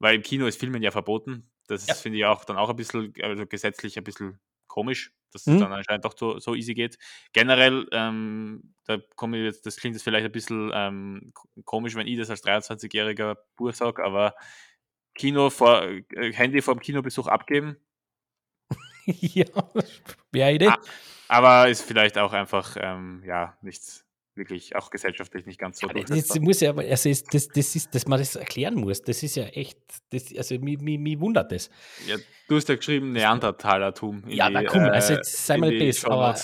[0.00, 1.48] weil im Kino ist Filmen ja verboten.
[1.68, 1.94] Das Ja.
[1.94, 5.60] finde ich auch dann auch ein bisschen, also gesetzlich ein bisschen komisch, dass es Mhm.
[5.60, 6.98] dann anscheinend doch so, so easy geht.
[7.34, 11.94] Generell, ähm, da komme ich jetzt, das klingt jetzt vielleicht ein bisschen ähm, ko- komisch,
[11.94, 14.34] wenn ich das als 23-jähriger Bur sage, aber
[15.16, 16.02] Kino vor, äh,
[16.32, 17.76] Handy vor dem Kinobesuch abgeben,
[19.06, 19.46] ja,
[20.32, 20.68] wäre Idee.
[20.68, 20.78] Ah,
[21.28, 24.04] aber ist vielleicht auch einfach, ähm, ja, nichts
[24.34, 26.42] wirklich, auch gesellschaftlich nicht ganz so Aber das durchsetzbar.
[26.42, 29.44] muss ja, also ist, das, das ist, dass man das erklären muss, das ist ja
[29.44, 29.78] echt,
[30.10, 31.70] das, also mich, mich, mich wundert das.
[32.06, 32.16] Ja,
[32.48, 34.24] du hast ja geschrieben, Neandertalertum.
[34.28, 36.36] Ja, die, na komm, also äh, jetzt sei mal best, aber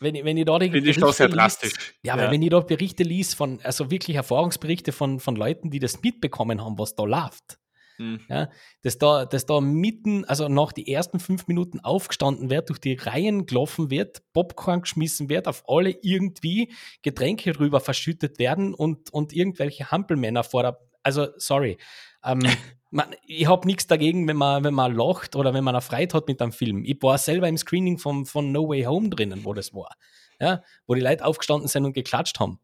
[0.00, 1.94] wenn, ich- wenn ich da die Finde ich doch sehr lies- drastisch.
[2.02, 2.30] Ja, aber Ja.
[2.30, 6.64] wenn ich da Berichte liest von, also wirklich Erfahrungsberichte von, von Leuten, die das mitbekommen
[6.64, 7.58] haben, was da läuft,
[7.96, 8.20] Hm.
[8.28, 8.50] ja,
[8.82, 12.94] dass da, dass da mitten, also nach die ersten fünf Minuten aufgestanden wird, durch die
[12.94, 16.72] Reihen gelaufen wird, Popcorn geschmissen wird, auf alle irgendwie
[17.02, 21.78] Getränke rüber verschüttet werden und, und irgendwelche Hampelmänner vor der, also sorry,
[22.24, 22.40] ähm,
[22.90, 26.16] man, ich habe nichts dagegen, wenn man, wenn man lacht oder wenn man eine Freude
[26.16, 26.84] hat mit einem Film.
[26.84, 29.94] Ich war selber im Screening vom, von No Way Home drinnen, wo das war.
[30.40, 32.58] Ja, wo die Leute aufgestanden sind und geklatscht haben.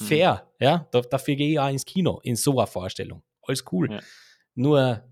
[0.00, 0.04] Mhm.
[0.04, 3.22] Fair, ja, da, dafür gehe ich auch ins Kino, in so einer Vorstellung.
[3.42, 3.90] Alles cool.
[3.90, 4.00] Ja.
[4.56, 5.04] Nur,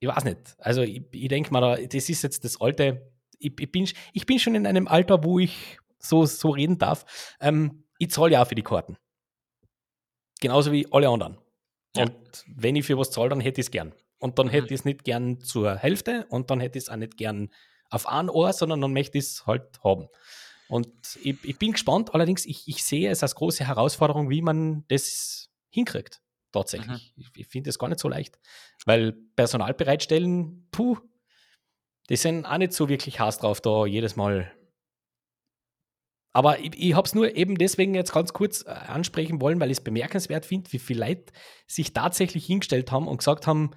[0.00, 0.56] ich weiß nicht.
[0.58, 3.12] Also, ich, ich denke mal, da, das ist jetzt das alte.
[3.38, 7.36] Ich, ich, bin, ich bin schon in einem Alter, wo ich so, so reden darf.
[7.40, 8.96] Ähm, ich zahle ja auch für die Karten.
[10.40, 11.38] Genauso wie alle anderen.
[11.94, 12.04] Ja.
[12.04, 13.94] Und wenn ich für was zahle, dann hätte ich es gern.
[14.18, 16.96] Und dann hätte ich es nicht gern zur Hälfte und dann hätte ich es auch
[16.96, 17.50] nicht gern
[17.90, 20.08] auf ein Ohr, sondern dann möchte ich es halt haben.
[20.68, 20.88] Und
[21.22, 25.50] ich, ich bin gespannt, allerdings, ich, ich sehe es als große Herausforderung, wie man das
[25.70, 26.20] hinkriegt.
[26.52, 27.12] Tatsächlich.
[27.16, 28.38] Ich, ich finde das gar nicht so leicht.
[28.86, 30.96] Weil Personal bereitstellen, puh,
[32.08, 34.50] die sind auch nicht so wirklich Hass drauf, da jedes Mal.
[36.32, 39.70] Aber ich, ich habe es nur eben deswegen jetzt ganz kurz äh, ansprechen wollen, weil
[39.70, 41.32] ich es bemerkenswert finde, wie viele Leute
[41.66, 43.72] sich tatsächlich hingestellt haben und gesagt haben,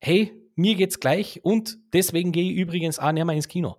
[0.00, 3.76] hey, mir geht's gleich und deswegen gehe ich übrigens auch nicht mehr ins Kino.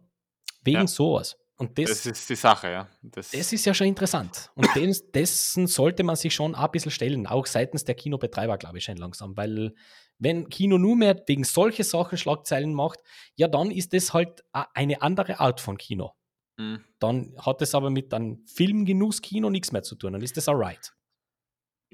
[0.61, 0.87] Wegen Ja.
[0.87, 1.37] sowas.
[1.57, 2.89] Und das, Das ist die Sache, ja.
[3.01, 4.51] Das, das ist ja schon interessant.
[4.55, 4.67] Und
[5.15, 8.97] dessen sollte man sich schon ein bisschen stellen, auch seitens der Kinobetreiber, glaube ich, schon
[8.97, 9.37] langsam.
[9.37, 9.73] Weil
[10.17, 12.99] wenn Kino nur mehr wegen solche Sachen Schlagzeilen macht,
[13.35, 16.11] ja, dann ist das halt eine andere Art von Kino.
[16.59, 16.83] Hm.
[16.99, 20.13] Dann hat es aber mit einem Filmgenusskino nichts mehr zu tun.
[20.13, 20.93] Dann ist das alright.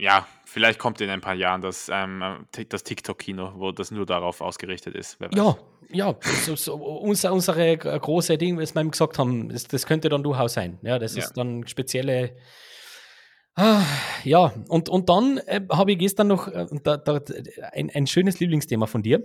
[0.02, 2.24] Ja, vielleicht kommt in ein paar Jahren das, ähm,
[2.70, 5.18] das TikTok-Kino, wo das nur darauf ausgerichtet ist.
[5.34, 5.56] Ja,
[5.91, 10.10] ja, so, so, unser, unsere g- große Ding, was wir gesagt haben, das, das könnte
[10.10, 10.80] dann durchaus sein.
[10.82, 11.24] Ja, das Ja.
[11.24, 12.36] ist dann spezielle.
[13.56, 13.84] Ah,
[14.24, 17.20] ja, und, und dann äh, habe ich gestern noch äh, da, da,
[17.74, 19.22] ein, ein schönes Lieblingsthema von dir.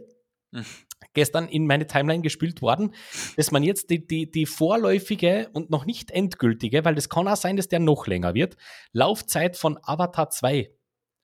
[1.12, 2.94] Gestern in meine Timeline gespült worden,
[3.36, 7.36] dass man jetzt die, die, die vorläufige und noch nicht endgültige, weil das kann auch
[7.36, 8.57] sein, dass der noch länger wird,
[8.92, 10.70] Laufzeit von Avatar 2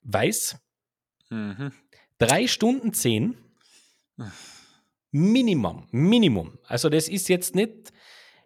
[0.03, 0.59] weiß.
[1.31, 1.73] Mhm.
[2.19, 3.37] Drei Stunden zehn.
[5.11, 6.59] Minimum, Minimum.
[6.65, 7.93] Also das ist jetzt nicht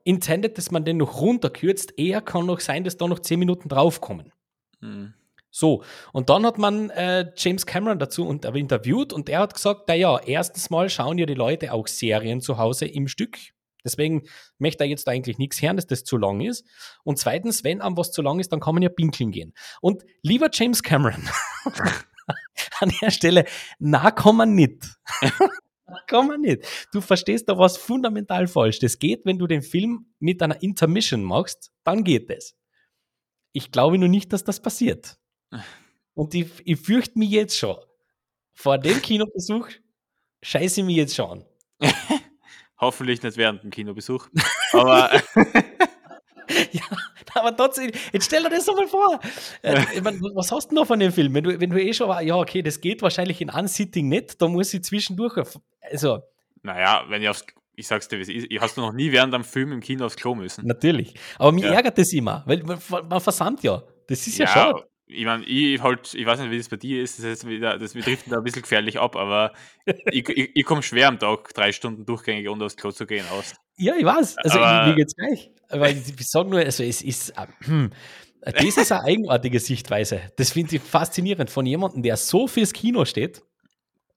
[0.05, 1.99] intended, dass man den noch runterkürzt.
[1.99, 4.33] Eher kann noch sein, dass da noch zehn Minuten draufkommen.
[4.81, 5.15] Mhm.
[5.57, 5.83] So,
[6.13, 10.19] und dann hat man äh, James Cameron dazu äh, interviewt und er hat gesagt, naja,
[10.19, 13.39] erstens mal schauen ja die Leute auch Serien zu Hause im Stück.
[13.83, 14.25] Deswegen
[14.59, 16.67] möchte er jetzt eigentlich nichts hören, dass das zu lang ist.
[17.05, 19.55] Und zweitens, wenn einem was zu lang ist, dann kann man ja pinkeln gehen.
[19.81, 21.27] Und lieber James Cameron,
[22.81, 23.47] an der Stelle,
[23.79, 24.85] na, kann man nicht.
[26.09, 26.67] Kann man nicht.
[26.93, 28.81] Du verstehst da was fundamental falsch.
[28.81, 32.57] Das geht, wenn du den Film mit einer Intermission machst, dann geht es.
[33.53, 35.17] Ich glaube nur nicht, dass das passiert.
[36.15, 37.77] Und ich, ich fürchte mich jetzt schon.
[38.55, 39.69] Vor dem Kinobesuch
[40.43, 41.45] scheiße ich mich jetzt schon an.
[42.81, 44.29] Hoffentlich nicht während dem Kinobesuch.
[44.73, 45.11] Aber
[46.71, 46.83] Ja,
[47.35, 49.21] aber trotzdem, jetzt stell dir das doch mal vor.
[49.63, 51.35] Äh, ich mein, was hast du noch von dem Film?
[51.35, 54.41] Wenn du, wenn du eh schon, war, ja, okay, das geht wahrscheinlich in Unsitting nicht,
[54.41, 56.21] da muss ich zwischendurch, auf- also,
[56.63, 57.45] naja, wenn ich aufs,
[57.75, 59.81] ich sag's dir, wie es ist, ich hast du noch nie während am Film im
[59.81, 60.67] Kino aufs Klo müssen.
[60.67, 61.15] natürlich.
[61.39, 61.73] Aber mir Ja.
[61.75, 62.79] ärgert das immer, weil man,
[63.09, 63.83] man versandt ja.
[64.07, 64.87] Das ist ja, schade.
[65.09, 67.79] Ich meine, ich halt, ich weiß nicht, wie das bei dir ist, das jetzt wieder,
[67.79, 69.53] das wir driften da ein bisschen gefährlich ab, aber
[70.11, 73.25] ich, ich, ich komme schwer am Tag drei Stunden durchgängig, ohne aufs Klo zu gehen,
[73.31, 73.55] aus.
[73.77, 74.39] Ja, ich weiß.
[74.39, 75.51] Also, Aber- mir geht's gleich.
[75.69, 77.89] Aber ich, sage nur, also, es ist, äh,
[78.41, 80.21] das ist eine eigenartige Sichtweise.
[80.37, 83.43] Das finde ich faszinierend von jemandem, der so fürs Kino steht.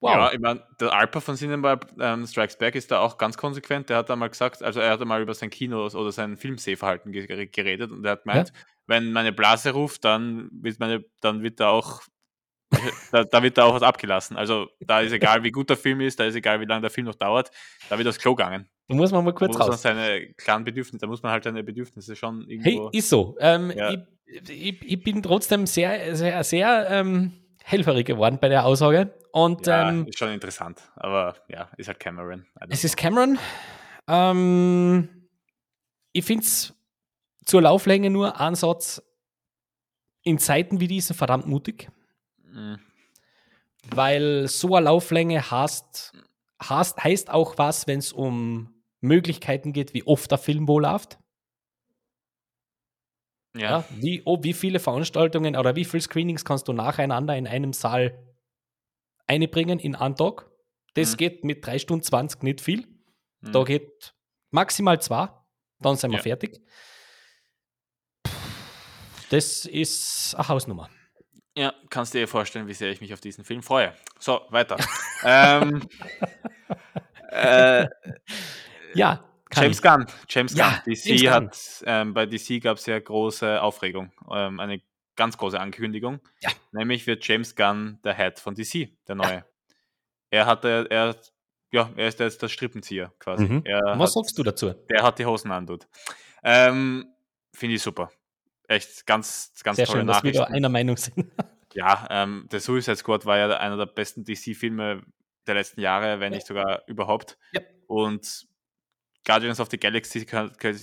[0.02, 0.12] Wow.
[0.12, 3.90] Ja, ich meine, der Alper von Cinema ähm, Strikes Back ist da auch ganz konsequent.
[3.90, 7.48] Der hat einmal gesagt, also er hat einmal über sein Kino oder sein Filmsehverhalten ge
[7.48, 8.54] geredet und er hat gemeint,
[8.90, 12.02] wenn meine Blase ruft, dann wird meine, dann wird da auch
[13.12, 14.38] da, da wird da auch was abgelassen.
[14.38, 16.90] Also da ist egal, wie gut der Film ist, da ist egal, wie lange der
[16.92, 17.50] Film noch dauert,
[17.90, 18.68] da wird aufs Klo gegangen.
[18.88, 19.82] da muss man mal Da kurz muss man raus.
[19.82, 22.90] seine klaren Bedürfnisse, da muss man halt seine Bedürfnisse schon Hey, irgendwo.
[22.90, 23.36] ist so.
[23.40, 23.92] Ähm, Ja.
[23.92, 27.32] ich, ich, ich bin trotzdem sehr, sehr, sehr ähm,
[27.64, 29.14] helferig geworden bei der Aussage.
[29.32, 30.82] Und ja, ähm, ist schon interessant.
[30.96, 32.46] Aber ja, ist halt Cameron.
[32.70, 32.86] Es know.
[32.86, 33.40] ist Cameron.
[34.08, 35.10] Ähm,
[36.14, 36.74] ich finde es
[37.50, 39.02] zur Lauflänge nur Ansatz
[40.24, 41.90] in Zeiten wie diesen verdammt mutig.
[42.44, 42.76] Mm,
[43.92, 46.14] weil so eine Lauflänge heißt,
[46.62, 51.18] heißt, heißt auch was, wenn es um Möglichkeiten geht, wie oft der Film wohl läuft.
[53.56, 53.62] ja.
[53.80, 53.86] Ja.
[53.90, 58.18] Wie, oh, wie viele Veranstaltungen oder wie viele Screenings kannst du nacheinander in einem Saal
[59.28, 60.46] einbringen in einen Tag?
[60.94, 61.18] Das Mhm.
[61.18, 62.86] geht mit 3 Stunden 20 nicht viel.
[63.42, 63.52] Mm.
[63.52, 64.14] Da geht
[64.52, 65.30] maximal zwei,
[65.80, 66.24] dann sind wir Ja.
[66.24, 66.62] fertig.
[69.30, 70.90] Das ist eine Hausnummer.
[71.56, 73.94] Ja, kannst dir vorstellen, wie sehr ich mich auf diesen Film freue.
[74.20, 74.78] So, weiter.
[75.24, 75.88] ähm,
[77.32, 77.88] äh,
[78.94, 79.24] Ja,
[79.54, 79.82] James.
[79.82, 80.06] Gunn.
[80.28, 80.94] James Ja, Gunn.
[80.94, 81.48] DC James Gunn.
[81.48, 84.82] hat, ähm, bei DC gab es ja große Aufregung, ähm, eine
[85.16, 86.20] ganz große Ankündigung.
[86.42, 86.52] Ja.
[86.72, 89.46] Nämlich wird James Gunn der Head von DC, der neue.
[90.30, 91.16] Er hatte, er,
[91.72, 93.46] ja, er ist jetzt der Strippenzieher quasi.
[93.46, 93.64] Mhm.
[93.66, 94.74] Was hat, sagst du dazu?
[94.90, 95.88] Der hat die Hosen an, tut.
[96.44, 97.08] Ähm,
[97.54, 98.12] Finde ich super.
[98.70, 100.56] Echt, ganz, ganz Sehr tolle schön, dass wir da Nachrichten.
[100.56, 101.26] einer Meinung sind.
[101.76, 105.04] Ja, ähm, der Suicide Squad war ja einer der besten DC-Filme
[105.46, 107.38] der letzten Jahre, wenn nicht sogar überhaupt.
[107.52, 107.62] Ja.
[107.86, 108.48] Und
[109.24, 110.26] Guardians of the Galaxy,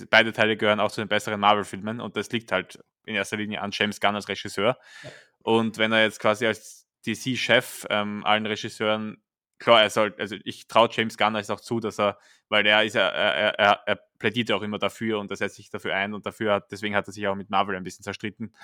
[0.08, 3.62] beide Teile gehören auch zu den besseren Marvel-Filmen und das liegt halt in erster Linie
[3.62, 4.78] an James Gunn als Regisseur.
[5.02, 5.10] Ja.
[5.42, 9.20] Und wenn er jetzt quasi als DC-Chef ähm, allen Regisseuren,
[9.58, 12.84] klar, er soll, also ich traue James Gunn es auch zu, dass er, weil er
[12.84, 15.94] ist ja, er, er, er plädiert ja auch immer dafür und er setzt sich dafür
[15.94, 18.54] ein und dafür hat, deswegen hat er sich auch mit Marvel ein bisschen zerstritten,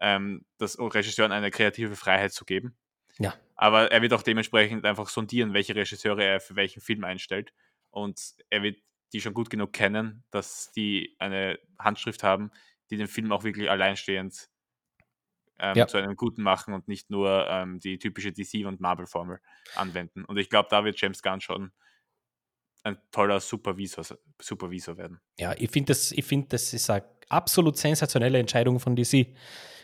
[0.00, 2.76] ähm, das Regisseuren eine kreative Freiheit zu geben.
[3.18, 3.34] Ja.
[3.56, 7.52] Aber er wird auch dementsprechend einfach sondieren, welche Regisseure er für welchen Film einstellt.
[7.90, 8.78] Und er wird
[9.12, 12.50] die schon gut genug kennen, dass die eine Handschrift haben,
[12.90, 14.48] die den Film auch wirklich alleinstehend
[15.62, 15.86] ähm, Ja.
[15.86, 19.38] zu einem guten machen und nicht nur ähm, die typische DC- und Marvel-Formel
[19.76, 20.24] anwenden.
[20.26, 21.72] Und ich glaube, da wird James Gunn schon
[22.84, 24.04] ein toller Supervisor,
[24.40, 25.20] Supervisor werden.
[25.38, 29.28] Ja, ich finde das, ich find, das ist eine absolut sensationelle Entscheidung von DC.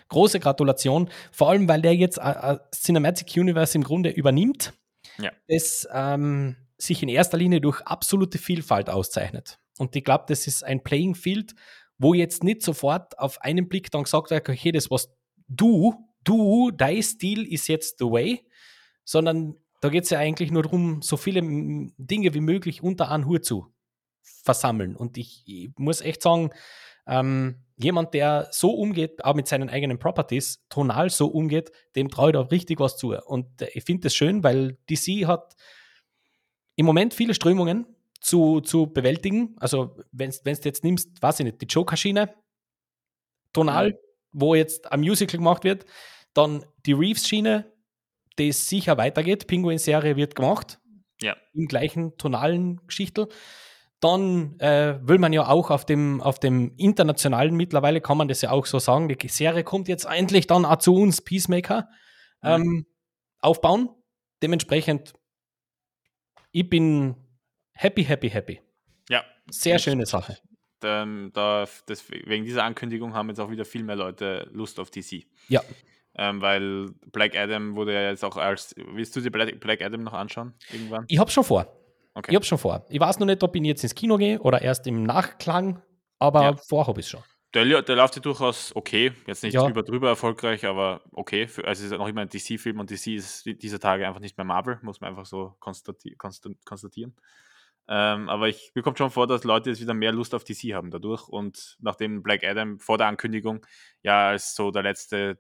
[0.09, 4.73] Große Gratulation, vor allem weil der jetzt ein Cinematic Universe im Grunde übernimmt,
[5.19, 5.31] Ja.
[5.49, 9.59] das ähm, sich in erster Linie durch absolute Vielfalt auszeichnet.
[9.79, 11.55] Und ich glaube, das ist ein Playing Field,
[11.99, 15.13] wo jetzt nicht sofort auf einen Blick dann gesagt wird, okay, das was
[15.49, 15.95] du,
[16.25, 18.47] du, dein Stil ist jetzt the way,
[19.05, 23.27] sondern da geht es ja eigentlich nur darum, so viele Dinge wie möglich unter einen
[23.27, 23.73] Hut zu
[24.23, 24.97] versammeln.
[24.97, 26.51] Und ich, ich muss echt sagen,
[27.07, 32.31] ähm, jemand, der so umgeht, auch mit seinen eigenen Properties, tonal so umgeht, dem traue
[32.31, 33.17] ich da richtig was zu.
[33.17, 35.55] Und äh, ich finde das schön, weil DC hat
[36.77, 37.87] im Moment viele Strömungen
[38.21, 39.57] zu, zu bewältigen.
[39.59, 42.35] Also, wenn du jetzt nimmst, weiß ich nicht, die Joker-Schiene,
[43.53, 43.99] tonal,
[44.33, 45.85] wo jetzt ein Musical gemacht wird,
[46.35, 47.73] dann die Reeves-Schiene,
[48.39, 49.47] die sicher weitergeht.
[49.47, 50.79] Pinguin-Serie wird gemacht.
[51.21, 51.37] Ja.
[51.53, 53.29] Im gleichen tonalen Geschichtel.
[54.01, 58.43] Dann äh, will man ja auch auf dem, auf dem internationalen, mittlerweile kann man das
[58.43, 61.89] ja auch so sagen, die Serie kommt jetzt endlich dann auch zu uns, Peacemaker,
[62.45, 62.87] ähm,
[63.41, 63.89] aufbauen.
[64.41, 65.15] Dementsprechend,
[66.53, 67.17] ich bin
[67.73, 68.61] happy, happy, happy.
[69.09, 69.25] Ja.
[69.51, 70.39] Sehr schöne Sache.
[70.85, 74.91] Ähm, da, das, wegen dieser Ankündigung haben jetzt auch wieder viel mehr Leute Lust auf
[74.91, 75.25] DC.
[75.49, 75.63] Ja.
[76.15, 78.75] Ähm, weil Black Adam wurde ja jetzt auch als.
[78.77, 80.55] Willst du dir Black, Black Adam noch anschauen?
[80.73, 81.05] Irgendwann?
[81.09, 81.67] Ich hab's schon vor.
[82.15, 82.33] Okay.
[82.33, 82.85] Ich hab's schon vor.
[82.89, 85.81] Ich weiß noch nicht, ob ich jetzt ins Kino gehe oder erst im Nachklang,
[86.19, 86.57] aber Ja.
[86.57, 87.23] vor habe ich schon.
[87.55, 89.13] Der, der läuft ja durchaus okay.
[89.27, 89.67] Jetzt nicht Ja.
[89.69, 91.47] über drüber erfolgreich, aber okay.
[91.47, 94.21] Für, also es ist noch immer ein DC-Film und DC ist die- dieser Tage einfach
[94.21, 95.97] nicht mehr Marvel, muss man einfach so konstat
[96.65, 97.15] konstatieren.
[97.89, 100.75] Ähm, aber ich mir kommt schon vor, dass Leute jetzt wieder mehr Lust auf DC
[100.75, 101.27] haben dadurch.
[101.29, 103.65] Und nachdem Black Adam vor der Ankündigung
[104.03, 105.39] ja als so der letzte,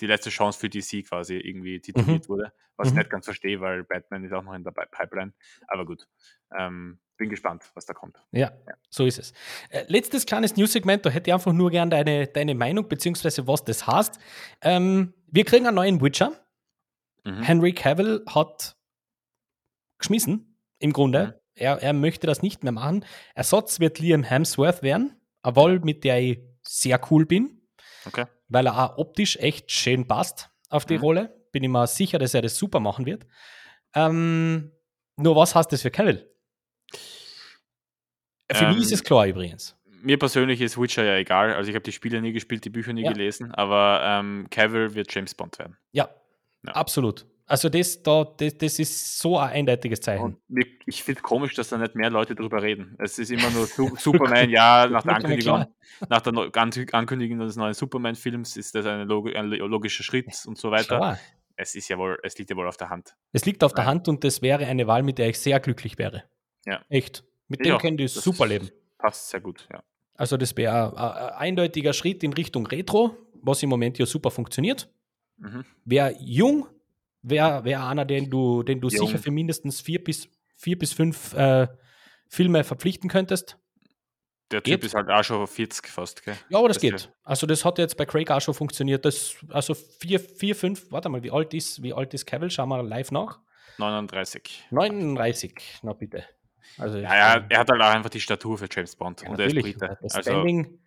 [0.00, 3.00] die letzte Chance für DC quasi irgendwie tituliert wurde, was ich Mhm.
[3.00, 5.34] nicht ganz verstehe, weil Batman ist auch noch in der Pi- Pipeline.
[5.68, 6.08] Aber gut.
[6.56, 8.16] Ähm, bin gespannt, was da kommt.
[8.32, 8.50] Ja,
[8.88, 9.34] so ist es.
[9.68, 13.62] Äh, letztes kleines News-Segment, da hätte ich einfach nur gern deine, deine Meinung, beziehungsweise was
[13.62, 14.18] das heißt.
[14.62, 16.32] Ähm, wir kriegen einen neuen Witcher.
[17.24, 17.42] Mhm.
[17.42, 18.74] Henry Cavill hat
[19.98, 21.39] geschmissen, im Grunde.
[21.60, 23.04] Er, er möchte das nicht mehr machen.
[23.34, 27.60] Ersatz wird Liam Hemsworth werden, eine Wahl, mit der ich sehr cool bin,
[28.06, 28.24] Okay.
[28.48, 31.00] weil er auch optisch echt schön passt auf die Mhm.
[31.02, 31.36] Rolle.
[31.52, 33.26] Bin ich mir sicher, dass er das super machen wird.
[33.94, 34.72] Ähm,
[35.16, 36.30] nur was heißt das für Cavill?
[38.50, 39.76] Für Ähm, mich ist es klar übrigens.
[40.02, 41.52] Mir persönlich ist Witcher ja egal.
[41.54, 43.12] Also ich habe die Spiele nie gespielt, die Bücher nie Ja.
[43.12, 45.76] gelesen, aber ähm, Cavill wird James Bond werden.
[45.92, 46.08] Ja,
[46.66, 46.72] Ja.
[46.72, 47.26] absolut.
[47.50, 50.22] Also das, da, das, das ist so ein eindeutiges Zeichen.
[50.22, 50.38] Und
[50.86, 52.94] ich finde komisch, dass da nicht mehr Leute drüber reden.
[53.00, 55.66] Es ist immer nur Su Superman, ja, nach der Ankündigung,
[56.08, 61.00] nach der Ankündigung des neuen Superman-Films ist das log ein logischer Schritt und so weiter.
[61.00, 61.20] mal.
[61.56, 63.16] Es ist ja wohl, es liegt ja wohl auf der Hand.
[63.32, 63.84] Es liegt auf der.
[63.84, 66.22] Hand und das wäre eine Wahl, mit der ich sehr glücklich wäre.
[66.66, 66.84] Ja.
[66.88, 67.24] Echt.
[67.48, 68.70] Mit Ich dem könnte ich super leben.
[68.96, 69.82] Passt sehr gut, ja.
[70.14, 74.30] Also das wäre ein, ein eindeutiger Schritt in Richtung Retro, was im Moment ja super
[74.30, 74.88] funktioniert.
[75.38, 75.64] Mhm.
[75.84, 76.68] Wäre jung,
[77.22, 79.06] wäre wär einer, den du, den du Jung.
[79.06, 81.68] sicher für mindestens vier bis, vier bis fünf äh,
[82.28, 83.56] Filme verpflichten könntest.
[84.50, 84.84] Der Typ Geht.
[84.84, 86.36] ist halt auch schon 40 fast, gell?
[86.48, 87.12] Ja, aber das Das geht.
[87.22, 89.04] Also das hat jetzt bei Craig auch schon funktioniert.
[89.04, 92.50] Das, also vier, vier, fünf, warte mal, wie alt ist, wie alt ist Cavill?
[92.50, 93.38] Schauen wir live nach.
[93.78, 94.66] 39.
[94.70, 96.24] 39, na bitte.
[96.78, 99.22] Also Ja, ja, er hat halt auch einfach die Statur für James Bond.
[99.22, 99.78] Ja, und er ist natürlich.
[99.78, 99.98] Brite.
[100.02, 100.80] Das Also, Standing,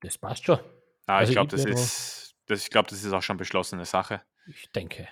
[0.00, 0.58] das passt schon.
[1.06, 4.20] na, also ich glaube, das ist, das, ich glaub, das ist auch schon beschlossene Sache.
[4.48, 5.08] Ich denke.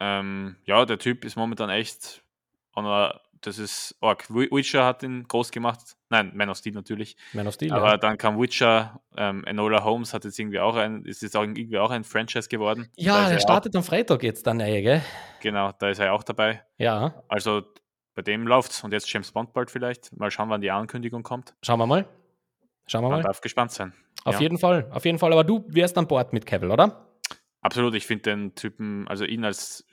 [0.00, 2.22] Ähm, ja, der Typ ist momentan echt.
[3.40, 3.96] das ist.
[4.28, 5.96] Wi- Witcher hat ihn groß gemacht.
[6.10, 7.16] Nein, Man of Steel natürlich.
[7.32, 7.96] Man of Steel, Aber ja.
[7.96, 9.00] dann kam Witcher.
[9.16, 12.48] Ähm, Enola Holmes hat jetzt irgendwie auch ein, ist jetzt auch irgendwie auch ein Franchise
[12.48, 12.90] geworden.
[12.96, 14.98] Ja, der er startet am Freitag jetzt dann, ey, gell?
[14.98, 16.62] Auch, genau, da ist er auch dabei.
[16.78, 17.62] Ja, Also
[18.14, 18.84] bei dem läuft's.
[18.84, 20.14] Und jetzt James Bond bald vielleicht.
[20.16, 21.54] Mal schauen, wann die Ankündigung kommt.
[21.62, 22.06] schauen wir mal.
[22.86, 23.24] Schauen wir Man mal.
[23.24, 23.92] darf gespannt sein.
[24.24, 24.40] Auf ja.
[24.42, 25.32] jeden Fall, auf jeden Fall.
[25.32, 27.05] Aber du wärst an Bord mit Cavill, oder?
[27.66, 29.84] Absolut, ich finde den Typen, also ihn als,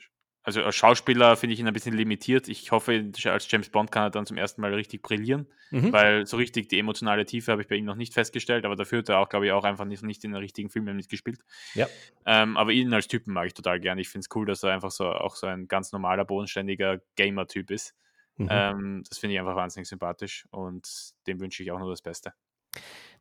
[0.44, 2.46] also als Schauspieler finde ich ihn ein bisschen limitiert.
[2.46, 5.92] Ich hoffe, als James Bond kann er dann zum ersten Mal richtig brillieren, Mhm.
[5.92, 9.00] weil so richtig die emotionale Tiefe habe ich bei ihm noch nicht festgestellt, aber dafür
[9.00, 11.40] hat er auch, glaube ich, auch einfach nicht, nicht in den richtigen Filmen mitgespielt.
[11.74, 11.88] Ja.
[12.26, 13.98] Ähm, aber ihn als Typen mag ich total gern.
[13.98, 17.72] Ich finde es cool, dass er einfach so auch so ein ganz normaler, bodenständiger Gamer-Typ
[17.72, 17.94] ist.
[18.36, 18.48] Mhm.
[18.50, 20.86] Ähm, das finde ich einfach wahnsinnig sympathisch und
[21.26, 22.34] dem wünsche ich auch nur das Beste.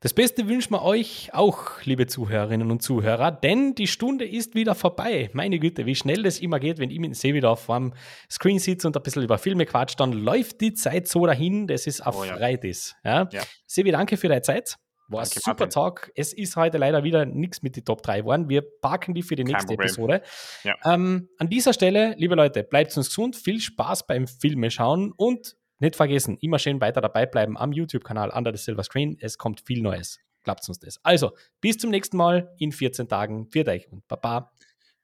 [0.04, 4.76] Das Beste wünschen wir euch auch, liebe Zuhörerinnen und Zuhörer, denn die Stunde ist wieder
[4.76, 5.30] vorbei.
[5.32, 7.94] Meine Güte, wie schnell das immer geht, wenn ich mit dem See wieder auf einem
[8.30, 11.88] Screen sitze und ein bisschen über Filme quatscht, dann läuft die Zeit so dahin, dass
[11.88, 12.36] es auf Oh ja.
[12.36, 12.98] Freude ist.
[13.06, 13.30] Ja?
[13.32, 13.44] Ja.
[13.66, 14.76] Sebi, danke für deine Zeit.
[15.08, 15.70] War ein super Martin.
[15.70, 16.12] Tag.
[16.16, 18.50] Es ist heute leider wieder nichts mit den Top 3 geworden.
[18.50, 19.86] Wir parken die für die Kein nächste Problem.
[19.88, 20.22] Episode.
[20.66, 20.76] Ja.
[20.84, 25.56] Ähm, an dieser Stelle, liebe Leute, bleibt uns gesund, viel Spaß beim Filme schauen und
[25.84, 29.18] nicht vergessen, immer schön weiter dabei bleiben am YouTube-Kanal Under the Silver Screen.
[29.20, 30.20] Es kommt viel Neues.
[30.44, 31.00] Klappt uns das.
[31.04, 31.32] Also,
[31.62, 33.48] bis zum nächsten Mal in 14 Tagen.
[33.52, 34.52] Für euch und Baba.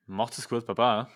[0.05, 1.09] Macht es gut, Baba.